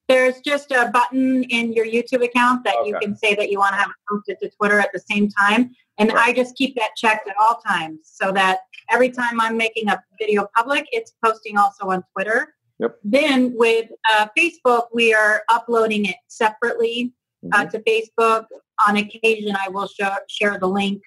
[0.08, 2.88] There's just a button in your YouTube account that okay.
[2.88, 5.28] you can say that you want to have it posted to Twitter at the same
[5.28, 5.70] time.
[5.98, 6.28] And right.
[6.28, 10.00] I just keep that checked at all times so that every time I'm making a
[10.18, 12.54] video public, it's posting also on Twitter.
[12.78, 12.98] Yep.
[13.02, 17.12] Then with uh, Facebook, we are uploading it separately
[17.52, 17.66] uh, mm-hmm.
[17.66, 18.44] uh, to Facebook.
[18.86, 21.02] On occasion, I will show, share the link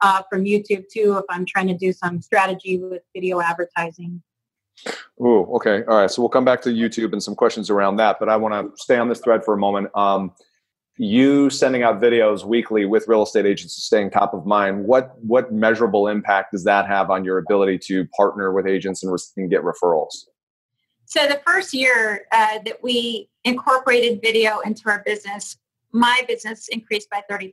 [0.00, 4.22] uh, from YouTube too if I'm trying to do some strategy with video advertising.
[5.20, 5.82] Oh, okay.
[5.88, 6.10] All right.
[6.10, 8.82] So we'll come back to YouTube and some questions around that, but I want to
[8.82, 9.88] stay on this thread for a moment.
[9.94, 10.32] Um,
[10.96, 14.84] you sending out videos weekly with real estate agents staying top of mind.
[14.84, 19.18] What what measurable impact does that have on your ability to partner with agents and,
[19.36, 20.12] and get referrals?
[21.06, 25.56] So the first year uh, that we incorporated video into our business,
[25.92, 27.48] my business increased by 34%.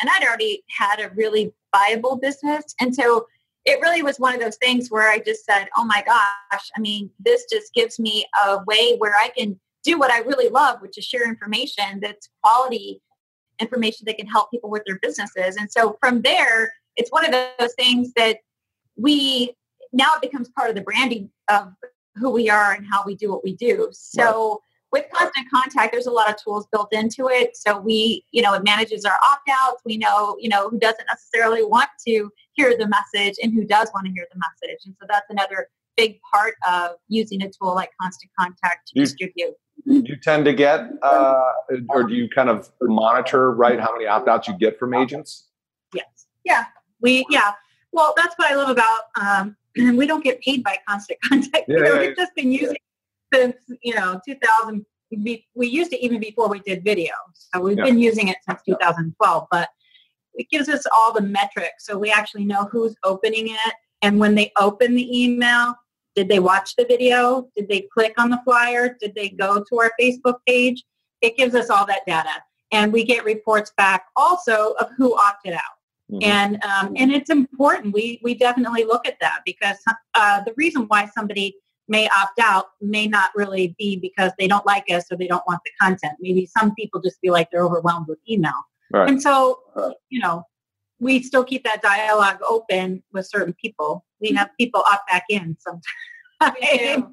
[0.00, 2.64] And I'd already had a really viable business.
[2.80, 3.26] And so
[3.64, 6.80] it really was one of those things where I just said, oh my gosh, I
[6.80, 10.80] mean, this just gives me a way where I can do what I really love,
[10.80, 13.00] which is share information that's quality
[13.60, 15.56] information that can help people with their businesses.
[15.56, 18.38] And so from there, it's one of those things that
[18.96, 19.54] we
[19.92, 21.72] now it becomes part of the branding of
[22.16, 23.88] who we are and how we do what we do.
[23.92, 27.56] So with constant contact, there's a lot of tools built into it.
[27.56, 29.82] So we, you know, it manages our opt-outs.
[29.84, 33.88] We know, you know, who doesn't necessarily want to hear the message and who does
[33.94, 34.80] want to hear the message.
[34.84, 39.04] And so that's another big part of using a tool like Constant Contact to You-
[39.04, 39.54] distribute.
[39.84, 41.40] you tend to get, uh,
[41.88, 45.48] or do you kind of monitor, right, how many opt outs you get from agents?
[45.94, 46.26] Yes.
[46.44, 46.64] Yeah.
[47.00, 47.52] We yeah.
[47.92, 49.56] Well, that's what I love about um
[49.96, 51.64] we don't get paid by constant contact.
[51.68, 52.76] Yeah, you know, yeah, we've just been using
[53.32, 57.14] since, you know, 2000 we, we used it even before we did video.
[57.32, 57.84] So we've Yeah.
[57.84, 59.68] been using it since 2012, but
[60.38, 64.34] it gives us all the metrics so we actually know who's opening it and when
[64.34, 65.74] they open the email,
[66.14, 67.48] did they watch the video?
[67.56, 68.96] Did they click on the flyer?
[69.00, 70.84] Did they go to our Facebook page?
[71.20, 72.30] It gives us all that data.
[72.70, 75.78] And we get reports back also of who opted out
[76.10, 76.24] Mhm.
[76.24, 77.92] and um, and it's important.
[77.92, 79.76] We we definitely look at that because
[80.14, 81.54] uh, the reason why somebody
[81.86, 85.46] may opt out may not really be because they don't like us or they don't
[85.46, 86.14] want the content.
[86.20, 88.54] Maybe some people just feel like they're overwhelmed with email,
[88.90, 89.08] Right.
[89.08, 89.60] and so
[90.08, 90.44] you know
[91.00, 94.04] we still keep that dialogue open with certain people.
[94.20, 95.84] We have people opt back in sometimes.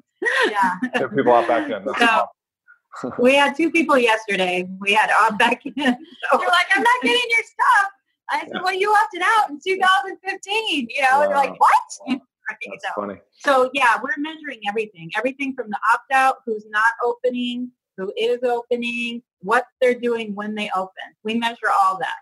[0.50, 0.76] Yeah.
[0.94, 1.84] Yeah, people opt back in.
[1.84, 4.66] That's So, we had two people yesterday.
[4.80, 5.72] We had opt back in.
[5.74, 7.90] So, They're like, I'm not getting your stuff.
[8.30, 11.70] I said, well, you opted out in 2015, you know, and they're like, what?
[12.08, 13.20] That's so, funny.
[13.32, 15.10] So yeah, we're measuring everything.
[15.16, 20.54] Everything from the opt out, who's not opening, who is opening, what they're doing when
[20.54, 20.90] they open.
[21.24, 22.14] We measure all that.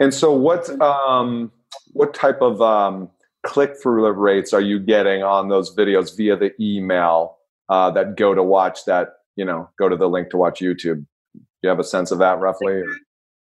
[0.00, 1.52] And so, what um,
[1.92, 3.10] what type of um,
[3.44, 8.34] click through rates are you getting on those videos via the email uh, that go
[8.34, 9.14] to watch that?
[9.36, 11.06] You know, go to the link to watch YouTube.
[11.34, 12.74] Do you have a sense of that roughly?
[12.74, 12.96] or-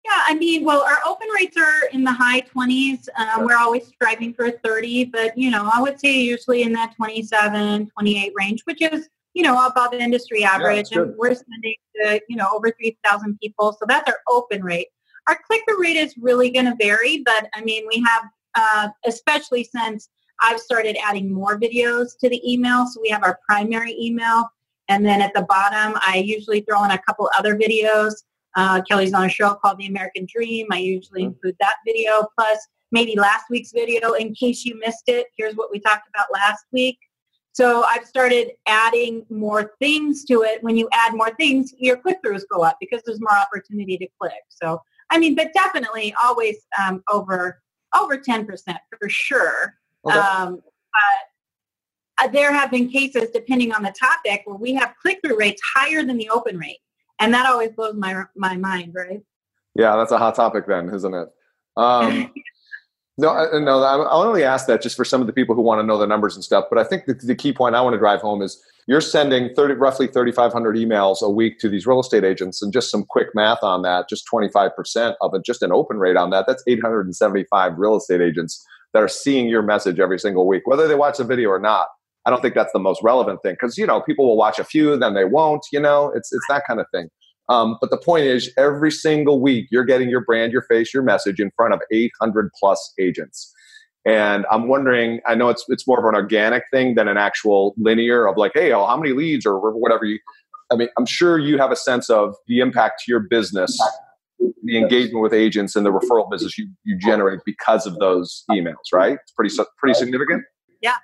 [0.05, 3.07] Yeah, I mean, well, our open rates are in the high 20s.
[3.17, 6.95] Uh, we're always striving for 30, but, you know, I would say usually in that
[6.95, 10.89] 27, 28 range, which is, you know, above the industry average.
[10.89, 11.09] good.
[11.09, 13.73] and we're sending to, you know, over 3,000 people.
[13.73, 14.87] So that's our open rate.
[15.27, 18.23] Our click-through rate is really going to vary, but, I mean, we have,
[18.55, 20.09] uh, especially since
[20.41, 22.87] I've started adding more videos to the email.
[22.87, 24.49] So we have our primary email.
[24.87, 28.13] And then at the bottom, I usually throw in a couple other videos.
[28.55, 30.67] Uh, Kelly's on a show called The American Dream.
[30.71, 31.27] I usually Mhm.
[31.33, 32.59] include that video plus
[32.91, 35.27] maybe last week's video in case you missed it.
[35.37, 36.97] Here's what we talked about last week.
[37.55, 40.61] So I've started adding more things to it.
[40.61, 44.07] When you add more things, your click throughs go up because there's more opportunity to
[44.19, 44.43] click.
[44.49, 47.61] So I mean, but definitely always um, over
[47.97, 48.45] over 10%
[48.99, 49.75] for sure.
[50.05, 50.17] Okay.
[50.17, 50.55] Um,
[52.17, 55.39] but uh, there have been cases, depending on the topic, where we have click through
[55.39, 56.79] rates higher than the open rate,
[57.21, 59.21] and that always blows my my mind, right?
[59.75, 61.29] Yeah, that's a hot topic then, isn't it?
[61.77, 62.33] Um,
[63.17, 65.61] no, I, no, I- I'll only ask that just for some of the people who
[65.61, 66.65] want to know the numbers and stuff.
[66.69, 69.53] But I think the, the key point I want to drive home is you're sending
[69.55, 73.29] 30, roughly 3,500 emails a week to these real estate agents, and just some quick
[73.33, 77.73] math on that, just 25% of it, just an open rate on that, that's 875
[77.77, 81.23] real estate agents that are seeing your message every single week, whether they watch the
[81.23, 81.87] video or not.
[82.25, 84.63] I don't think that's the most relevant thing because you know people will watch a
[84.63, 85.63] few, then they won't.
[85.71, 87.07] You know, it's it's that kind of thing.
[87.47, 91.03] Um, but the point is, every single week, you're getting your brand, your face, your
[91.03, 93.53] message in front of 800 plus agents.
[94.05, 97.73] And I'm wondering, I know it's it's more of an organic thing than an actual
[97.77, 100.19] linear of like, hey, oh, how many leads or whatever you.
[100.71, 103.79] I mean, I'm sure you have a sense of the impact to your business,
[104.63, 108.91] the engagement with agents, and the referral business you, you generate because of those emails,
[108.93, 109.17] right?
[109.21, 110.43] It's pretty pretty significant.
[110.81, 110.95] Yeah.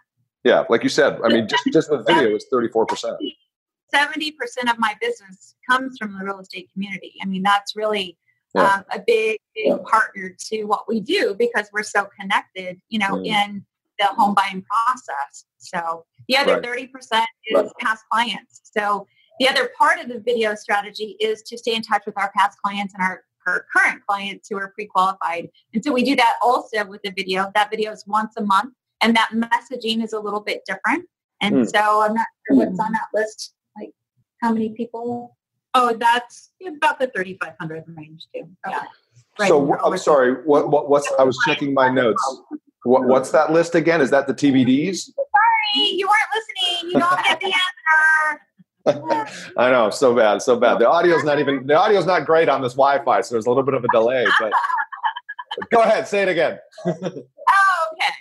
[0.43, 3.17] Yeah, like you said, I mean, just just the video is 34 percent.
[3.93, 4.33] 70%
[4.69, 7.13] of my business comes from the real estate community.
[7.21, 8.17] I mean, that's really
[8.53, 8.75] Yeah.
[8.75, 13.11] um, a big, big partner to what we do because we're so connected, you know,
[13.15, 13.25] Mm.
[13.25, 13.65] in
[13.99, 15.45] the home buying process.
[15.57, 16.61] So the other Right.
[16.63, 18.61] 30% is past clients.
[18.63, 19.07] So
[19.39, 22.57] the other part of the video strategy is to stay in touch with our past
[22.61, 25.49] clients and our, our current clients who are pre-qualified.
[25.73, 27.51] And so we do that also with the video.
[27.55, 31.07] That video is once a month and that messaging is a little bit different.
[31.41, 31.71] And Mm.
[31.71, 33.53] so I'm not sure what's on that list.
[34.41, 35.37] Like how many people?
[35.73, 38.49] Oh, that's about the 3,500 range too.
[38.67, 38.83] Yeah.
[39.39, 39.47] Right.
[39.47, 40.33] So I'm sorry.
[40.43, 42.21] What, what what's I was checking my notes.
[42.83, 44.01] What what's that list again?
[44.01, 44.97] Is that the TBDs?
[44.97, 46.91] Sorry, you weren't listening.
[46.91, 49.51] You don't get the answer.
[49.57, 50.79] I know, so bad, so bad.
[50.79, 53.63] The audio's not even the audio's not great on this Wi-Fi, so there's a little
[53.63, 54.25] bit of a delay.
[54.39, 54.51] But
[55.69, 56.59] go ahead, say it again.
[56.85, 58.13] Oh, okay.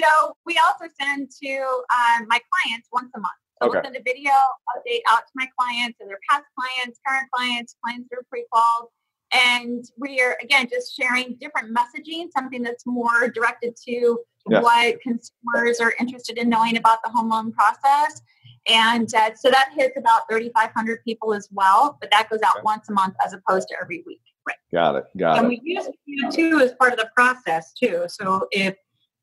[0.00, 3.32] So we also send to um, my clients once a month.
[3.62, 3.76] So Okay.
[3.76, 4.32] we'll send a video
[4.76, 8.88] update out to my clients, and their past clients, current clients, clients that are pre-qualified.
[9.34, 14.18] And we are again just sharing different messaging, something that's more directed to
[14.50, 14.60] Yeah.
[14.60, 18.20] what consumers are interested in knowing about the home loan process.
[18.68, 22.62] And uh, so that hits about 3,500 people as well, but that goes out Okay.
[22.64, 24.20] once a month as opposed to every week.
[24.46, 24.56] Right.
[24.72, 25.04] Got it.
[25.16, 25.58] Got and it.
[25.60, 28.04] And we use video too as part of the process too.
[28.08, 28.74] So if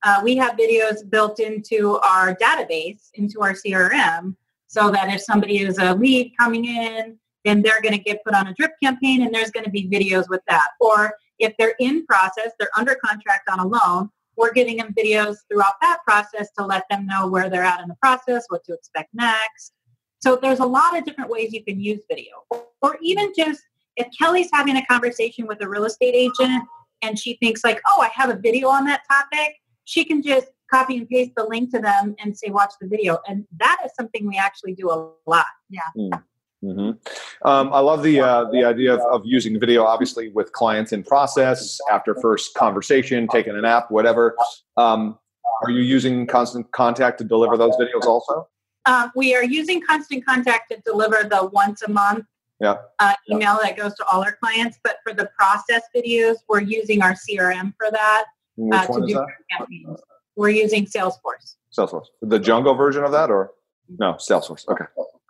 [0.03, 4.35] uh, we have videos built into our database, into our CRM,
[4.67, 8.33] so that if somebody is a lead coming in, then they're going to get put
[8.33, 10.69] on a drip campaign and there's going to be videos with that.
[10.79, 15.37] Or if they're in process, they're under contract on a loan, we're getting them videos
[15.49, 18.73] throughout that process to let them know where they're at in the process, what to
[18.73, 19.73] expect next.
[20.19, 22.43] So there's a lot of different ways you can use video.
[22.81, 23.61] Or even just
[23.95, 26.63] if Kelly's having a conversation with a real estate agent
[27.01, 29.55] and she thinks like, oh, I have a video on that topic,
[29.89, 33.17] she can just copy and paste the link to them and say, watch the video.
[33.27, 35.45] And that is something we actually do a lot.
[35.69, 35.81] Yeah.
[35.97, 36.23] Mm.
[36.63, 37.47] Mm-hmm.
[37.47, 41.03] Um, I love the uh, the idea of, of, using video, obviously, with clients in
[41.03, 44.35] process after first conversation, taking a nap, whatever.
[44.75, 45.17] Um,
[45.63, 48.49] are you using constant contact to deliver those videos also?
[48.85, 52.25] Uh, we are using constant contact to deliver the once a month
[52.59, 52.75] yeah.
[52.99, 54.79] uh, email that goes to all our clients.
[54.83, 58.25] But for the process videos, we're using our CRM for that.
[58.73, 59.25] Uh, to do
[59.57, 59.99] campaigns.
[60.35, 61.55] We're using Salesforce.
[61.77, 62.07] Salesforce.
[62.21, 63.51] The Jungo version of that, or
[63.99, 64.67] no, Salesforce.
[64.67, 64.85] Okay,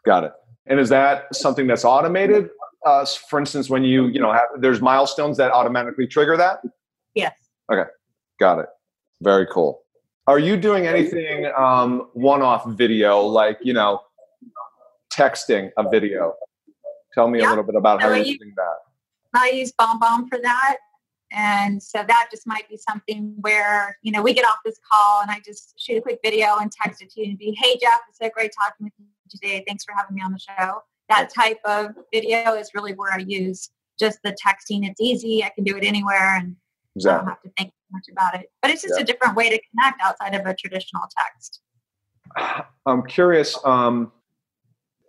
[0.05, 0.31] got it.
[0.67, 2.49] And is that something that's automated?
[2.85, 6.61] Uh, for instance, when you you know have, there's milestones that automatically trigger that.
[7.13, 7.35] Yes.
[7.71, 7.89] Okay,
[8.39, 8.67] got it.
[9.21, 9.81] Very cool.
[10.27, 14.01] Are you doing anything um, one-off video, like you know,
[15.11, 16.35] texting a video?
[17.13, 17.47] Tell me yeah.
[17.47, 18.75] a little bit about how you're using that.
[19.33, 20.77] I use BombBomb for that.
[21.31, 25.21] And so that just might be something where, you know, we get off this call
[25.21, 27.77] and I just shoot a quick video and text it to you and be, hey,
[27.79, 29.63] Jeff, it's so great talking with you today.
[29.67, 30.81] Thanks for having me on the show.
[31.07, 34.87] That type of video is really where I use just the texting.
[34.89, 35.43] It's easy.
[35.43, 36.55] I can do it anywhere and
[36.95, 37.15] exactly.
[37.15, 38.51] I don't have to think much about it.
[38.61, 39.03] But it's just yeah.
[39.03, 41.61] a different way to connect outside of a traditional text.
[42.85, 44.11] I'm curious um,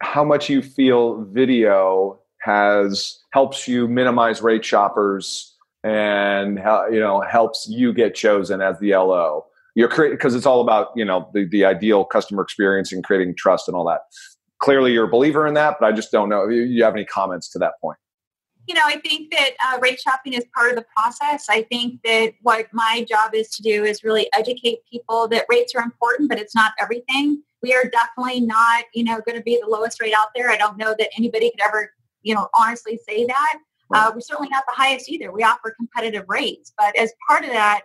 [0.02, 6.58] how much you feel video has helps you minimize rate shoppers and
[6.92, 9.46] you know helps you get chosen as the LO.
[9.74, 13.34] You're creating because it's all about you know the, the ideal customer experience and creating
[13.36, 14.00] trust and all that.
[14.58, 17.04] Clearly, you're a believer in that, but I just don't know if you have any
[17.04, 17.98] comments to that point.
[18.66, 21.46] You know, I think that uh, rate shopping is part of the process.
[21.48, 25.74] I think that what my job is to do is really educate people that rates
[25.74, 27.42] are important, but it's not everything.
[27.62, 30.50] We are definitely not, you know, going to be the lowest rate out there.
[30.50, 31.90] I don't know that anybody could ever,
[32.22, 33.58] you know, honestly say that.
[33.92, 35.32] Uh, we're certainly not the highest either.
[35.32, 37.82] We offer competitive rates, but as part of that,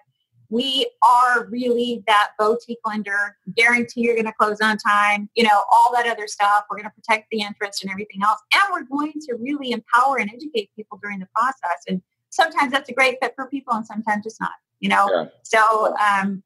[0.49, 3.35] we are really that boutique lender.
[3.55, 5.29] Guarantee you're going to close on time.
[5.35, 6.65] You know all that other stuff.
[6.69, 10.17] We're going to protect the interest and everything else, and we're going to really empower
[10.17, 11.83] and educate people during the process.
[11.87, 14.51] And sometimes that's a great fit for people, and sometimes it's not.
[14.79, 15.25] You know, yeah.
[15.43, 16.43] so um,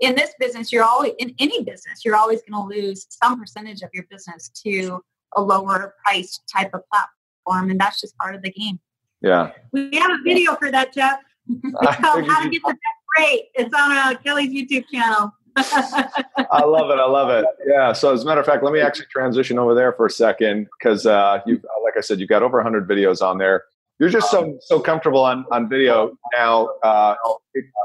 [0.00, 3.82] in this business, you're always in any business, you're always going to lose some percentage
[3.82, 5.02] of your business to
[5.36, 8.78] a lower priced type of platform, and that's just part of the game.
[9.20, 9.50] Yeah.
[9.72, 11.20] We have a video for that, Jeff.
[11.50, 13.48] It's called How to Get the Best Rate.
[13.54, 15.32] It's on uh, Kelly's YouTube channel.
[15.56, 16.98] I love it.
[16.98, 17.46] I love it.
[17.66, 17.92] Yeah.
[17.92, 20.68] So as a matter of fact, let me actually transition over there for a second
[20.78, 23.64] because uh, you, like I said, you've got over 100 videos on there.
[23.98, 27.16] You're just so so comfortable on on video now, uh,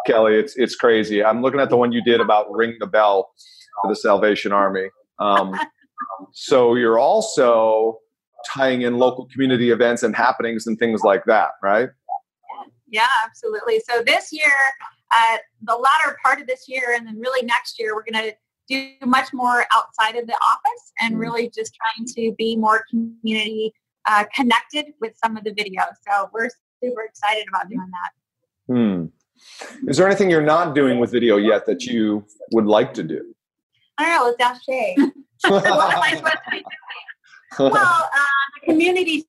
[0.05, 0.35] Kelly.
[0.35, 1.23] It's it's crazy.
[1.23, 3.31] I'm looking at the one you did about ring the bell
[3.81, 4.89] for the Salvation Army.
[5.17, 5.59] Um,
[6.31, 7.97] so you're also
[8.47, 11.89] tying in local community events and happenings and things like that, right?
[12.87, 13.81] Yeah, absolutely.
[13.89, 14.53] So this year,
[15.15, 18.35] uh, the latter part of this year, and then really next year, we're going to
[18.67, 21.19] do much more outside of the office and mm.
[21.19, 23.73] really just trying to be more community
[24.07, 25.93] uh, connected with some of the videos.
[26.07, 26.49] So we're
[26.83, 28.73] super excited about doing that.
[28.73, 29.05] Hmm.
[29.87, 33.33] Is there anything you're not doing with video yet that you would like to do?
[33.97, 34.45] I don't know.
[34.45, 34.95] Ask Shay.
[35.47, 36.65] what am I supposed to be doing?
[37.59, 38.09] Well, uh,
[38.59, 39.27] the community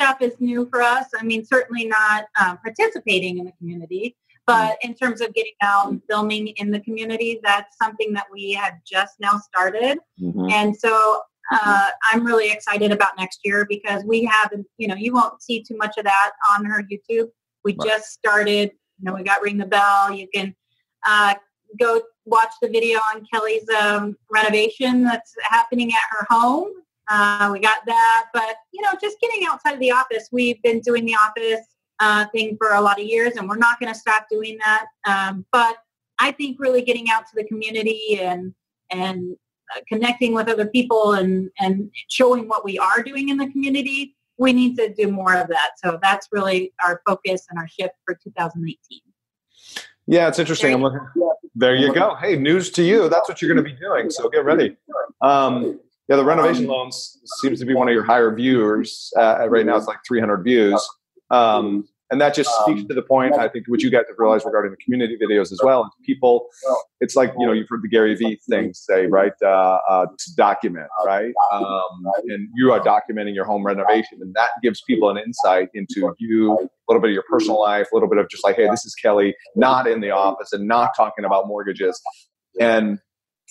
[0.00, 1.06] stuff is new for us.
[1.18, 5.88] I mean, certainly not um, participating in the community, but in terms of getting out
[5.90, 9.98] and filming in the community, that's something that we have just now started.
[10.20, 10.50] Mm-hmm.
[10.50, 15.12] And so uh, I'm really excited about next year because we haven't, you know, you
[15.12, 17.28] won't see too much of that on her YouTube.
[17.64, 17.88] We right.
[17.88, 20.12] just started, you know, we got Ring the Bell.
[20.12, 20.54] You can
[21.06, 21.34] uh,
[21.78, 26.70] go watch the video on Kelly's um, renovation that's happening at her home.
[27.08, 30.28] Uh, we got that, but you know, just getting outside of the office.
[30.32, 31.64] We've been doing the office
[32.00, 34.86] uh, thing for a lot of years, and we're not going to stop doing that.
[35.06, 35.76] Um, but
[36.18, 38.54] I think really getting out to the community and
[38.90, 39.36] and
[39.74, 44.16] uh, connecting with other people and and showing what we are doing in the community,
[44.38, 45.70] we need to do more of that.
[45.82, 49.00] So that's really our focus and our shift for 2018.
[50.08, 50.72] Yeah, it's interesting.
[50.72, 51.00] I'm looking.
[51.54, 52.14] There you go.
[52.14, 53.08] Hey, news to you.
[53.08, 54.10] That's what you're going to be doing.
[54.10, 54.76] So get ready.
[55.20, 59.12] Um, yeah, the renovation um, loans seems to be one of your higher viewers.
[59.16, 60.88] Uh, right now, it's like 300 views.
[61.30, 64.16] Um, and that just speaks Um, to the point I think what you guys have
[64.18, 65.92] realized regarding the community videos as well.
[66.04, 66.46] People,
[67.00, 70.34] it's like you know you've heard the Gary Vee thing say right uh, uh, to
[70.36, 71.64] document right, um,
[72.28, 76.52] and you are documenting your home renovation, and that gives people an insight into you,
[76.52, 78.84] a little bit of your personal life, a little bit of just like hey, this
[78.84, 82.00] is Kelly, not in the office and not talking about mortgages,
[82.60, 83.00] and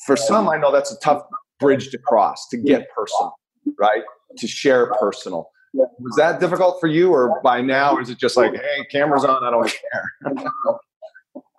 [0.06, 1.24] for some I know that's a tough
[1.60, 3.36] bridge to cross to get personal,
[3.80, 4.04] right?
[4.38, 5.50] To share personal.
[5.74, 9.44] Was that difficult for you, or by now is it just like, hey, camera's on,
[9.44, 10.36] I don't care?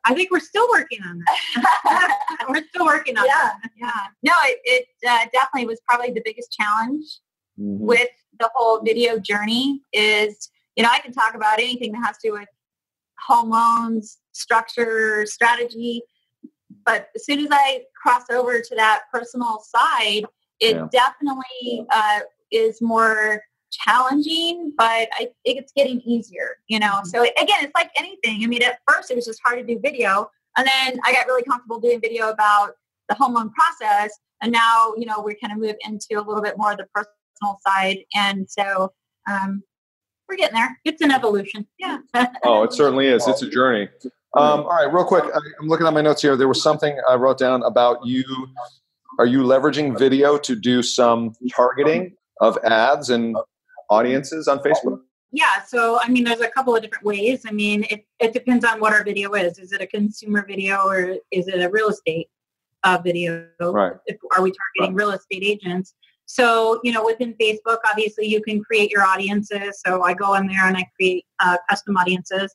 [0.06, 2.18] I think we're still working on that.
[2.48, 3.70] we're still working on yeah, that.
[3.76, 3.90] yeah.
[4.22, 7.04] No, it, it uh, definitely was probably the biggest challenge
[7.58, 12.18] with the whole video journey is, you know, I can talk about anything that has
[12.18, 12.48] to do with
[13.26, 16.02] home loans, structure, strategy.
[16.86, 20.24] But as soon as I cross over to that personal side,
[20.60, 20.86] it Yeah.
[20.90, 22.20] definitely uh,
[22.50, 27.00] is more challenging, but I think it's getting easier, you know?
[27.04, 28.42] So again, it's like anything.
[28.42, 30.30] I mean, at first it was just hard to do video.
[30.56, 32.72] And then I got really comfortable doing video about
[33.08, 34.16] the home loan process.
[34.40, 36.86] And now, you know, we kind of move into a little bit more of the
[36.94, 37.98] personal side.
[38.14, 38.92] And so
[39.28, 39.62] um,
[40.28, 40.78] we're getting there.
[40.84, 41.66] It's an evolution.
[41.78, 41.98] Yeah.
[42.44, 43.26] Oh, it certainly is.
[43.26, 43.88] It's a journey.
[44.36, 45.24] Um, all right, real quick.
[45.34, 46.36] I'm looking at my notes here.
[46.36, 48.24] There was something I wrote down about you.
[49.18, 53.34] Are you leveraging video to do some targeting of ads and
[53.88, 55.00] audiences on Facebook?
[55.32, 57.44] Yeah, so I mean, there's a couple of different ways.
[57.46, 59.58] I mean, it, it depends on what our video is.
[59.58, 62.28] Is it a consumer video or is it a real estate
[62.84, 63.46] uh, video?
[63.60, 63.92] Right.
[64.04, 65.94] If, are we targeting real estate agents?
[66.26, 69.80] So, you know, within Facebook, obviously you can create your audiences.
[69.84, 72.54] So I go in there and I create uh, custom audiences.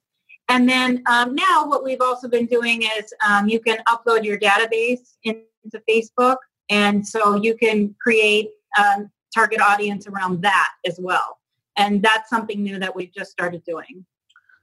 [0.49, 4.37] And then um, now what we've also been doing is um, you can upload your
[4.37, 5.43] database into
[5.89, 6.37] Facebook.
[6.69, 11.39] And so you can create um, target audience around that as well.
[11.77, 14.05] And that's something new that we've just started doing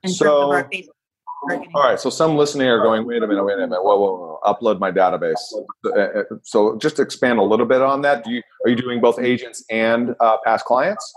[0.02, 0.90] in terms So- of our Facebook
[1.44, 1.72] marketing.
[1.74, 2.00] All right.
[2.00, 3.82] So some listening are going, wait a minute, wait a minute.
[3.82, 4.40] Whoa, whoa, whoa.
[4.44, 5.40] Upload my database.
[5.84, 8.24] Uh, uh, So just expand a little bit on that.
[8.24, 11.12] Do you are you doing both agents and uh, past clients?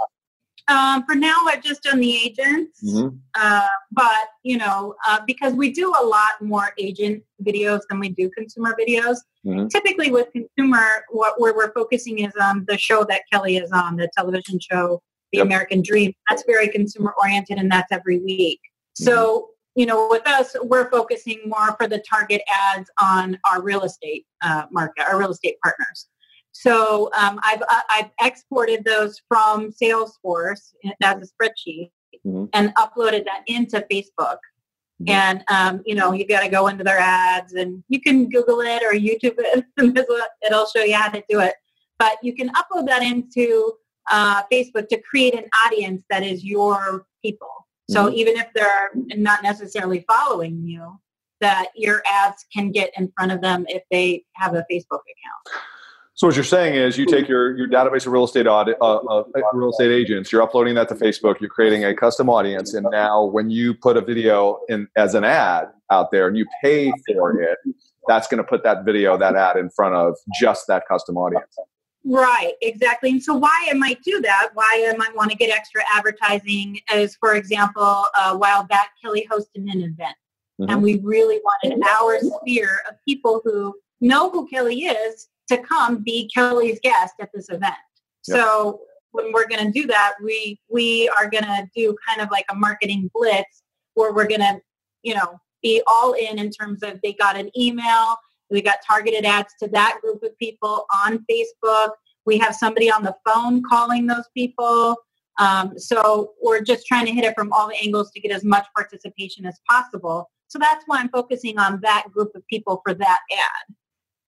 [0.71, 3.19] Um, for now, I've just done the agents, Mhm.
[3.35, 8.09] uh, but you know, uh, because we do a lot more agent videos than we
[8.09, 9.17] do consumer videos.
[9.45, 9.69] Mhm.
[9.69, 13.97] Typically, with consumer, what where we're focusing is on the show that Kelly is on,
[13.97, 15.01] the television show,
[15.33, 15.45] The Yep.
[15.47, 16.13] American Dream.
[16.29, 18.61] That's very consumer oriented, and that's every week.
[18.93, 19.47] So.
[19.73, 24.25] You know, with us, we're focusing more for the target ads on our real estate
[24.43, 26.09] uh, market, our real estate partners.
[26.51, 31.91] So um, I've uh, I've exported those from Salesforce as a spreadsheet
[32.25, 32.49] Mhm.
[32.53, 34.37] and uploaded that into Facebook.
[35.07, 38.61] And um, you know, you got to go into their ads, and you can Google
[38.61, 39.65] it or YouTube it.
[40.45, 41.55] It'll show you how to do it.
[41.97, 43.73] But you can upload that into
[44.11, 47.49] uh, Facebook to create an audience that is your people.
[47.89, 50.99] So even if they're not necessarily following you,
[51.41, 55.63] that your ads can get in front of them if they have a Facebook account.
[56.21, 58.97] So what you're saying is you take your, your database of real estate audit, uh,
[58.97, 62.85] uh, real estate agents, you're uploading that to Facebook, you're creating a custom audience, and
[62.91, 66.93] now when you put a video in as an ad out there and you pay
[67.07, 67.57] for it,
[68.07, 71.55] that's going to put that video, that ad in front of just that custom audience.
[72.05, 73.09] Right, exactly.
[73.09, 76.81] And so why I might do that, why I might want to get extra advertising
[76.93, 80.15] is, for example, a while back, Kelly hosted an event.
[80.59, 80.69] Mhm.
[80.69, 86.03] And we really wanted our sphere of people who know who Kelly is to come
[86.03, 87.75] be Kelly's guest at this event.
[88.27, 88.37] Yep.
[88.37, 88.79] So
[89.11, 92.45] when we're going to do that, we we are going to do kind of like
[92.49, 94.59] a marketing blitz where we're going to,
[95.03, 98.15] you know, be all in in terms of they got an email,
[98.49, 101.91] we got targeted ads to that group of people on Facebook.
[102.25, 104.97] We have somebody on the phone calling those people.
[105.39, 108.43] Um, so we're just trying to hit it from all the angles to get as
[108.43, 110.29] much participation as possible.
[110.49, 113.75] So that's why I'm focusing on that group of people for that ad.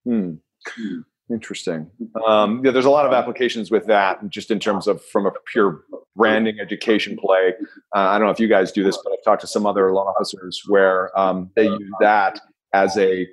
[0.06, 1.00] Hmm.
[1.30, 1.90] Interesting.
[2.26, 5.30] Um, yeah, there's a lot of applications with that, just in terms of from a
[5.46, 5.82] pure
[6.14, 7.54] branding education play.
[7.94, 9.92] Uh, I don't know if you guys do this, but I've talked to some other
[9.92, 12.40] loan officers where um, they use that
[12.74, 13.26] as a,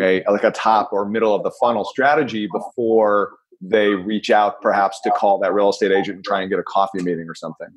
[0.00, 5.00] a like a top or middle of the funnel strategy before they reach out, perhaps
[5.02, 7.68] to call that real estate agent and try and get a coffee meeting or something.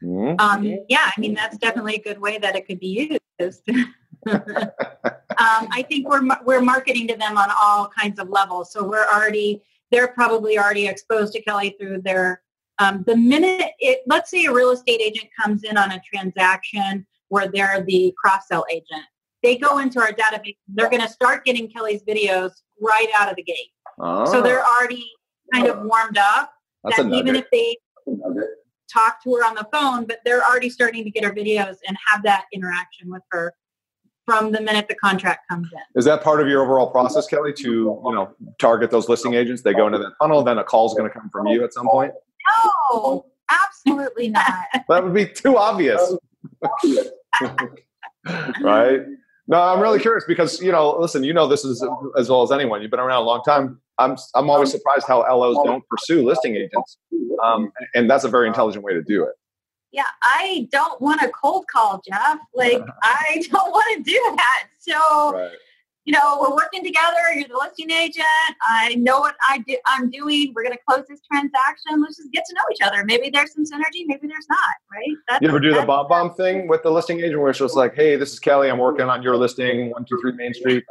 [0.00, 0.34] Hmm?
[0.38, 3.62] Um, yeah, I mean that's definitely a good way that it could be used.
[5.38, 8.72] um, I think we're we're marketing to them on all kinds of levels.
[8.72, 12.42] So we're already they're probably already exposed to Kelly through their
[12.78, 14.00] um, the minute it.
[14.06, 18.48] Let's say a real estate agent comes in on a transaction where they're the cross
[18.48, 19.04] sell agent.
[19.42, 20.56] They go into our database.
[20.68, 23.70] They're going to start getting Kelly's videos right out of the gate.
[23.98, 25.06] So Ah, they're already
[25.52, 26.52] kind of warmed up.
[26.82, 27.76] that's that even if they
[28.92, 31.96] talk to her on the phone, but they're already starting to get her videos and
[32.06, 33.52] have that interaction with her
[34.26, 35.80] from the minute the contract comes in.
[35.96, 39.62] Is that part of your overall process, Kelly, to you know target those listing agents?
[39.62, 41.72] They go into that funnel, then a call is going to come from you at
[41.72, 42.12] some point.
[42.92, 44.64] No, absolutely not.
[44.88, 46.16] that would be too obvious,
[48.62, 49.00] right?
[49.46, 52.50] No, I'm really curious because you know, listen, you know this is as well as
[52.50, 52.82] anyone.
[52.82, 53.80] You've been around a long time.
[53.98, 56.98] I'm I'm always surprised how LOs don't pursue listing agents,
[57.42, 59.34] um, and that's a very intelligent way to do it.
[59.94, 62.38] Yeah, I don't want a cold call, Jeff.
[62.54, 64.66] Like I don't want to do that.
[64.80, 65.32] So.
[65.32, 65.52] Right
[66.04, 67.16] you know, we're working together.
[67.34, 68.26] You're the listing agent.
[68.62, 70.52] I know what I do, I'm doing.
[70.54, 72.02] We're going to close this transaction.
[72.02, 73.04] Let's just get to know each other.
[73.04, 74.04] Maybe there's some synergy.
[74.06, 74.58] Maybe there's not.
[74.92, 75.16] Right?
[75.28, 77.94] That's, you ever do the BombBomb thing with the listing agent, where it's just like,
[77.94, 78.68] "Hey, this is Kelly.
[78.70, 80.84] I'm working on your listing, one two three Main Street."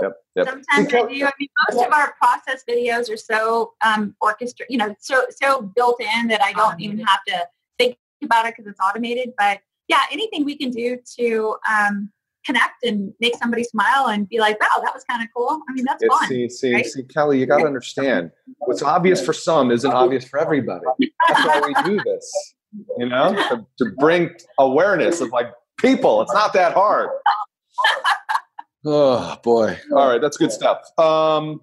[0.00, 0.12] Yep.
[0.36, 0.46] Yep.
[0.46, 1.26] Sometimes I do.
[1.26, 5.60] I mean, most of our process videos are so um, orchestrated, you know, so so
[5.76, 7.48] built in that I don't even have to think
[8.22, 9.32] about it because it's automated.
[9.38, 12.10] But yeah, anything we can do to um,
[12.44, 15.60] connect and make somebody smile and be like, wow, that was kind of cool.
[15.68, 16.28] I mean, that's fun.
[16.28, 16.86] See, see, right?
[16.86, 20.84] see, Kelly, you got to understand what's obvious for some isn't obvious for everybody.
[21.28, 22.54] That's why we do this,
[22.98, 26.22] you know, to, to bring awareness of like people.
[26.22, 27.10] It's not that hard.
[28.84, 29.78] Oh boy.
[29.92, 30.20] All right.
[30.20, 30.78] That's good stuff.
[30.98, 31.60] Um,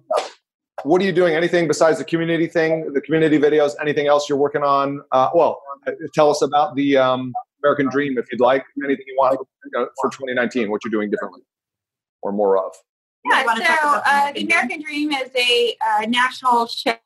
[0.84, 1.34] what are you doing?
[1.34, 5.02] Anything besides the community thing, the community videos, anything else you're working on?
[5.12, 5.62] Uh, well,
[6.14, 8.64] tell us about the, um, American Dream if you'd like.
[8.84, 9.38] Anything you want
[10.00, 11.42] for 2019, what you're doing differently
[12.22, 12.72] or more of.
[13.24, 16.96] Yeah, so uh, the American Dream is a uh, national show.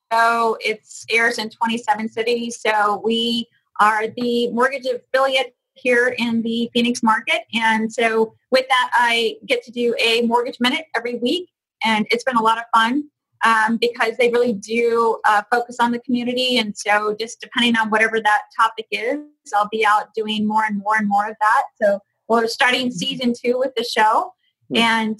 [0.60, 2.60] It airs in 27 cities.
[2.60, 3.48] So we
[3.80, 7.42] are the mortgage affiliate here in the Phoenix market.
[7.52, 11.50] And so with that, I get to do a mortgage minute every week.
[11.82, 13.04] And it's been a lot of fun
[13.44, 16.56] um, because they really do uh, focus on the community.
[16.58, 19.18] And so, just depending on whatever that topic is,
[19.54, 21.64] I'll be out doing more and more and more of that.
[21.80, 24.32] So, we're starting season two with the show,
[24.74, 25.18] and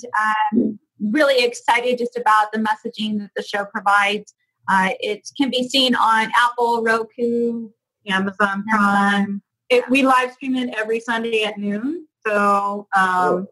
[0.52, 4.34] um, really excited just about the messaging that the show provides.
[4.68, 7.68] Uh, it can be seen on Apple, Roku,
[8.08, 9.42] Amazon Prime.
[9.68, 12.06] It, we live stream it every Sunday at noon.
[12.26, 13.46] So um,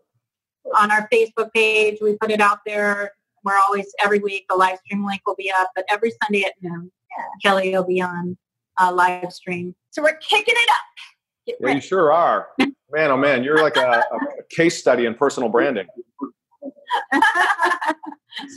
[0.79, 3.13] on our Facebook page, we put it out there
[3.45, 6.53] we're always every week the live stream link will be up, but every Sunday at
[6.63, 7.25] noon, yeah.
[7.43, 8.37] Kelly will be on
[8.81, 9.75] uh, live stream.
[9.91, 10.77] So we're kicking it up.
[11.47, 12.49] Get yeah, you sure are.
[12.59, 14.19] man, oh man, you're like a, a
[14.51, 15.87] case study in personal branding.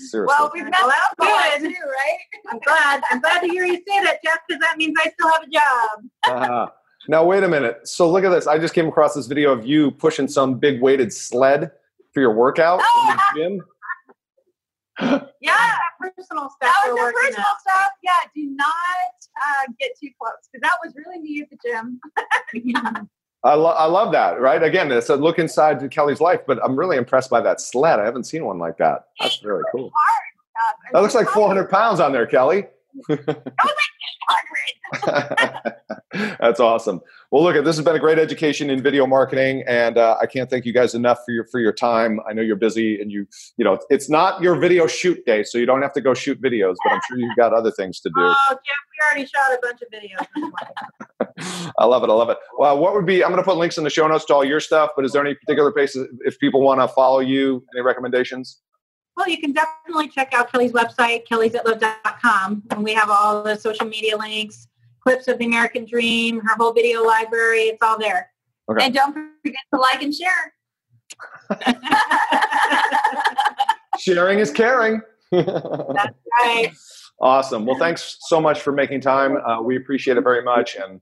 [0.09, 0.25] Seriously.
[0.27, 2.17] Well, we've got well, that's good too, right?
[2.49, 3.01] I'm glad.
[3.11, 5.49] I'm glad to hear you say that, Jeff, because that means I still have a
[5.49, 6.05] job.
[6.51, 6.67] uh,
[7.07, 7.87] now, wait a minute.
[7.87, 8.47] So look at this.
[8.47, 11.71] I just came across this video of you pushing some big weighted sled
[12.13, 13.61] for your workout oh, in the gym
[15.41, 16.57] yeah, personal stuff.
[16.61, 17.61] That was the personal at.
[17.61, 17.91] stuff.
[18.03, 18.67] Yeah, do not
[19.37, 21.99] uh, get too close because that was really me at the gym.
[22.53, 23.03] yeah.
[23.43, 24.61] I, lo- I love that, right?
[24.63, 27.99] Again, it's a look inside to Kelly's life, but I'm really impressed by that sled.
[27.99, 29.05] I haven't seen one like that.
[29.19, 29.91] That's really cool.
[30.91, 32.65] That looks like 400 pounds on there, Kelly.
[36.39, 37.01] That's awesome.
[37.35, 40.49] Well, look, this has been a great education in video marketing, and uh, I can't
[40.49, 42.21] thank you guys enough for your for your time.
[42.25, 43.27] I know you're busy, and you
[43.57, 46.41] you know it's not your video shoot day, so you don't have to go shoot
[46.41, 46.75] videos.
[46.85, 48.21] But I'm sure you've got other things to do.
[48.21, 48.59] Oh, Jeff,
[48.89, 51.73] we already shot a bunch of videos.
[51.77, 52.09] I love it.
[52.09, 52.37] I love it.
[52.57, 53.21] Well, what would be?
[53.21, 54.91] I'm going to put links in the show notes to all your stuff.
[54.95, 57.65] But is there any particular places if people want to follow you?
[57.75, 58.61] Any recommendations?
[59.17, 63.87] Well, you can definitely check out Kelly's website, kellysitlow.com, and we have all the social
[63.87, 64.69] media links,
[65.05, 67.63] clips of the American Dream, her whole video library.
[67.63, 68.31] It's all there.
[68.69, 68.85] Okay.
[68.85, 70.53] And don't forget to like and share.
[73.99, 75.01] Sharing is caring.
[75.31, 76.71] That's right.
[77.21, 77.65] Awesome.
[77.65, 79.37] Well, thanks so much for making time.
[79.37, 80.75] Uh, we appreciate it very much.
[80.75, 80.99] And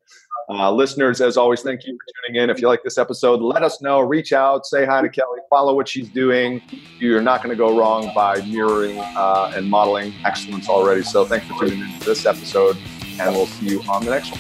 [0.50, 2.50] uh, listeners, as always, thank you for tuning in.
[2.50, 4.02] If you like this episode, let us know.
[4.02, 6.62] Reach out, say hi to Kelly, follow what she's doing.
[7.00, 11.02] You're not going to go wrong by mirroring uh, and modeling excellence already.
[11.02, 12.78] So thanks for tuning in to this episode,
[13.20, 14.40] and we'll see you on the next one.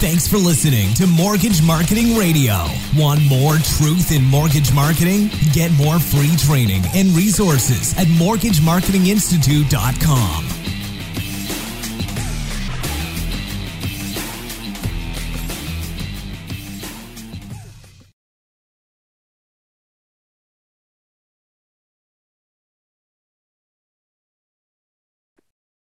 [0.00, 2.54] Thanks for listening to Mortgage Marketing Radio.
[2.96, 5.28] Want more truth in mortgage marketing?
[5.52, 10.69] Get more free training and resources at mortgagemarketinginstitute.com.